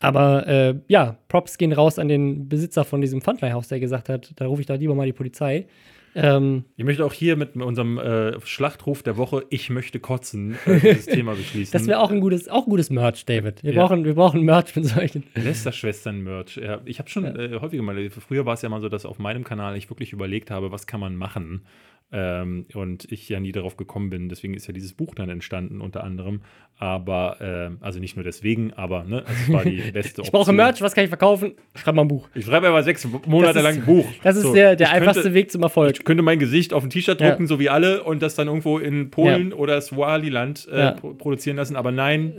[0.00, 4.32] aber äh, ja, Props gehen raus an den Besitzer von diesem Pfandleihhaus, der gesagt hat,
[4.36, 5.66] da rufe ich doch lieber mal die Polizei.
[6.14, 10.80] Ähm, Ich möchte auch hier mit unserem äh, Schlachtruf der Woche, ich möchte kotzen, äh,
[10.80, 11.70] dieses Thema beschließen.
[11.72, 13.62] das wäre auch ein gutes, auch ein gutes Merch, David.
[13.62, 13.82] Wir, Ja.
[13.82, 15.24] brauchen, wir brauchen Merch mit solchen.
[15.34, 16.56] Lästerschwestern-Merch.
[16.56, 17.36] Ja, ich habe schon Ja.
[17.36, 20.12] äh, häufiger mal, früher war es ja mal so, dass auf meinem Kanal ich wirklich
[20.12, 21.62] überlegt habe, was kann man machen.
[22.10, 24.30] Ähm, und ich ja nie darauf gekommen bin.
[24.30, 26.40] Deswegen ist ja dieses Buch dann entstanden, unter anderem.
[26.78, 30.24] Aber, ähm, also nicht nur deswegen, aber ne, also es war die beste Option.
[30.24, 31.52] Ich brauche Merch, was kann ich verkaufen?
[31.74, 32.26] Schreib mal ein Buch.
[32.34, 34.06] Ich schreibe aber sechs Monate ist- lang ein Buch.
[34.22, 35.96] Das ist So, der, der einfachste könnte, Weg zum Erfolg.
[35.98, 37.30] Ich könnte mein Gesicht auf ein T-Shirt Ja.
[37.30, 40.90] drucken, so wie alle, und das dann irgendwo in Polen oder Swaliland äh, Ja.
[40.92, 41.76] pro produzieren lassen.
[41.76, 42.34] Aber nein,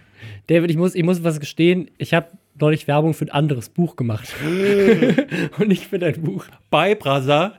[0.48, 1.90] David, ich muss, ich muss was gestehen.
[1.98, 2.26] Ich habe
[2.58, 4.34] neulich Werbung für ein anderes Buch gemacht.
[5.58, 6.44] Und nicht für dein Buch.
[6.70, 7.54] bei Brasa.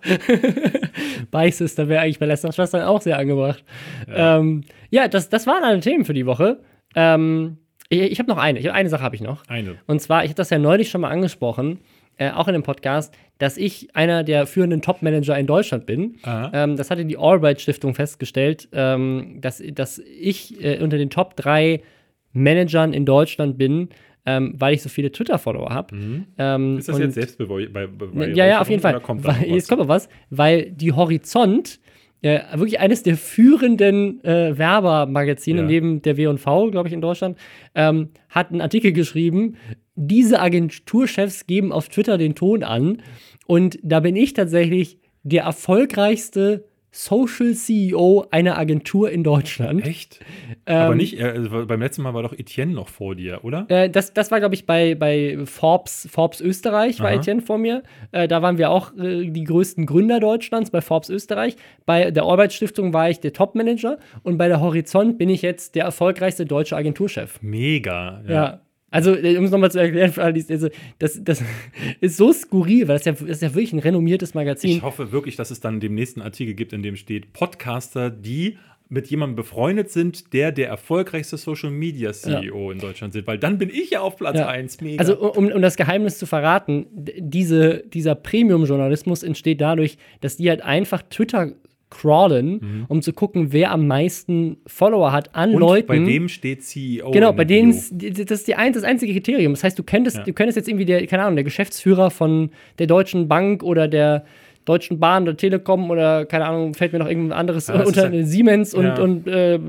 [1.31, 3.63] Beißes, da wäre eigentlich bei Lester Schwestern auch sehr angebracht.
[4.07, 6.59] Ja, ähm, ja das, das waren alle Themen für die Woche.
[6.95, 7.57] Ähm,
[7.89, 8.59] ich ich habe noch eine.
[8.59, 9.43] Ich, eine Sache habe ich noch.
[9.47, 9.77] Eine.
[9.87, 11.79] Und zwar, ich habe das ja neulich schon mal angesprochen,
[12.17, 16.17] äh, auch in dem Podcast, dass ich einer der führenden Top-Manager in Deutschland bin.
[16.25, 21.81] Ähm, das hatte die Albright-Stiftung festgestellt, ähm, dass, dass ich äh, unter den Top 3
[22.33, 23.89] Managern in Deutschland bin,
[24.25, 25.95] ähm, weil ich so viele Twitter-Follower habe.
[25.95, 26.77] Ähm, Mhm.
[26.77, 28.33] Ist das jetzt Selbstbeweihräucherung?
[28.35, 28.99] ja, ja, auf jeden Fall.
[29.01, 31.79] Kommt weil, jetzt kommt noch was, weil die Horizont
[32.21, 35.67] äh, wirklich eines der führenden äh, Werbermagazine Ja.
[35.67, 37.37] neben der W&V, glaube ich, in Deutschland,
[37.75, 39.55] ähm, hat einen Artikel geschrieben,
[39.95, 43.01] diese Agenturchefs geben auf Twitter den Ton an
[43.45, 46.65] und da bin ich tatsächlich der erfolgreichste
[46.95, 49.85] Social CEO einer Agentur in Deutschland.
[49.85, 50.19] Echt?
[50.65, 53.65] Aber Ähm, nicht, äh, also beim letzten Mal war doch Etienne noch vor dir, oder?
[53.67, 57.15] Äh, das, das war, glaube ich, bei, bei Forbes, Forbes Österreich, war Aha.
[57.15, 57.81] Etienne vor mir.
[58.11, 61.55] Äh, da waren wir auch äh, die größten Gründer Deutschlands bei Forbes Österreich.
[61.87, 65.85] Bei der Arbeitsstiftung war ich der Topmanager und bei der Horizont bin ich jetzt der
[65.85, 67.41] erfolgreichste deutsche Agenturchef.
[67.41, 68.21] Mega.
[68.27, 68.61] Ja.
[68.93, 70.69] Also, äh, um es nochmal zu erklären, für alle, die also,
[70.99, 71.41] das, das
[71.99, 74.77] ist so skurril, weil das, ja, das ist ja wirklich ein renommiertes Magazin.
[74.77, 78.57] Ich hoffe wirklich, dass es dann dem nächsten Artikel gibt, in dem steht Podcaster, die
[78.89, 83.57] mit jemandem befreundet sind, der der erfolgreichste Social Media CEO in Deutschland sind, weil dann
[83.57, 84.47] bin ich ja auf Platz Ja.
[84.47, 84.81] 1.
[84.81, 84.99] Mega.
[84.99, 90.61] Also, um, um das Geheimnis zu verraten, diese, dieser Premium-Journalismus entsteht dadurch, dass die halt
[90.61, 91.53] einfach Twitter
[91.93, 95.55] crawlen, um zu gucken, wer am meisten Follower hat an Mhm.
[95.55, 95.87] Und Leuten.
[95.87, 97.11] bei wem steht CEO?
[97.11, 97.91] Genau, bei denen, das
[98.39, 99.53] ist die ein, das einzige Kriterium.
[99.53, 100.23] Das heißt, du könntest, Ja.
[100.23, 104.25] du könntest jetzt irgendwie der, keine Ahnung, der Geschäftsführer von der Deutschen Bank oder der
[104.65, 108.27] Deutschen Bahn oder Telekom oder keine Ahnung, fällt mir noch irgendein anderes Ja, unter halt-
[108.27, 108.99] Siemens und, Ja.
[108.99, 109.59] und äh,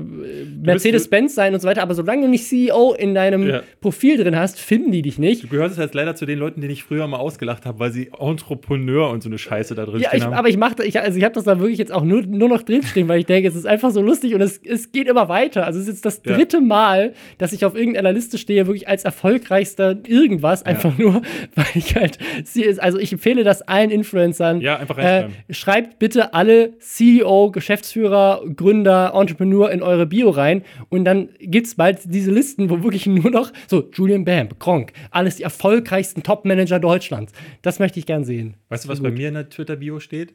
[0.63, 1.81] Mercedes-Benz sein und so weiter.
[1.81, 3.61] Aber solange du nicht CEO in deinem Ja.
[3.81, 5.43] Profil drin hast, finden die dich nicht.
[5.43, 8.09] Du gehörst jetzt leider zu den Leuten, die ich früher mal ausgelacht habe, weil sie
[8.19, 10.33] Entrepreneur und so eine Scheiße da drin Ja, stehen ich, haben.
[10.33, 12.61] aber ich mache, ich, also ich habe das da wirklich jetzt auch nur, nur noch
[12.63, 15.65] drinstehen, weil ich denke, es ist einfach so lustig und es, es geht immer weiter.
[15.65, 16.35] Also es ist jetzt das Ja.
[16.35, 21.21] dritte Mal, dass ich auf irgendeiner Liste stehe, wirklich als erfolgreichster irgendwas, einfach nur,
[21.55, 24.61] weil ich halt, sie- also ich empfehle das allen Influencern.
[24.61, 31.05] Ja, einfach äh, schreibt bitte alle CEO, Geschäftsführer, Gründer, Entrepreneur in eure Bio rein und
[31.05, 35.37] dann gibt es bald diese Listen, wo wirklich nur noch so Julian Bamp, Gronk, alles
[35.37, 37.33] die erfolgreichsten Top-Manager Deutschlands.
[37.61, 38.55] Das möchte ich gern sehen.
[38.69, 40.33] weißt du, was bei mir in der Twitter-Bio steht?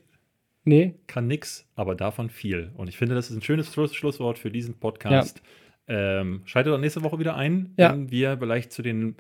[0.65, 0.95] Nee?
[1.07, 2.71] Kann nix, aber davon viel.
[2.77, 5.41] Und ich finde, das ist ein schönes Schluss Schlusswort für diesen Podcast.
[5.89, 7.93] Ähm, schaltet doch nächste Woche wieder ein, Ja.
[7.93, 9.17] wenn wir vielleicht zu den,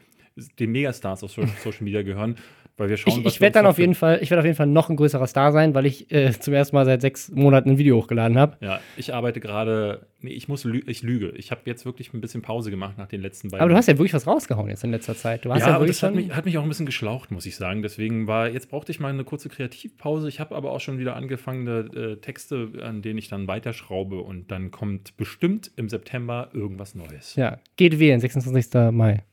[0.58, 2.36] den Megastars auf So- Social Media gehören,
[2.80, 4.66] weil wir schauen, Ich, ich werde dann auf jeden Fall, ich werde auf jeden Fall
[4.66, 7.78] noch ein größerer Star sein, weil ich äh, zum ersten Mal seit sechs Monaten ein
[7.78, 8.56] Video hochgeladen habe.
[8.60, 11.30] Ja, ich arbeite gerade, nee, ich muss, lü ich lüge.
[11.36, 13.60] Ich habe jetzt wirklich ein bisschen Pause gemacht nach den letzten beiden.
[13.62, 15.44] Aber du hast ja wirklich was rausgehauen jetzt in letzter Zeit.
[15.44, 17.54] Du hast ja, ja, das hat mich, hat mich auch ein bisschen geschlaucht, muss ich
[17.54, 17.82] sagen.
[17.82, 20.28] Deswegen war, jetzt brauchte ich mal eine kurze Kreativpause.
[20.28, 24.50] Ich habe aber auch schon wieder angefangene äh, Texte, an denen ich dann weiterschraube und
[24.50, 27.36] dann kommt bestimmt im September irgendwas Neues.
[27.36, 28.90] ja, geht wählen, 26.
[28.90, 29.24] Mai.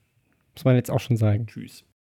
[0.54, 1.46] Muss man jetzt auch schon sagen.
[1.46, 1.86] Tschüss.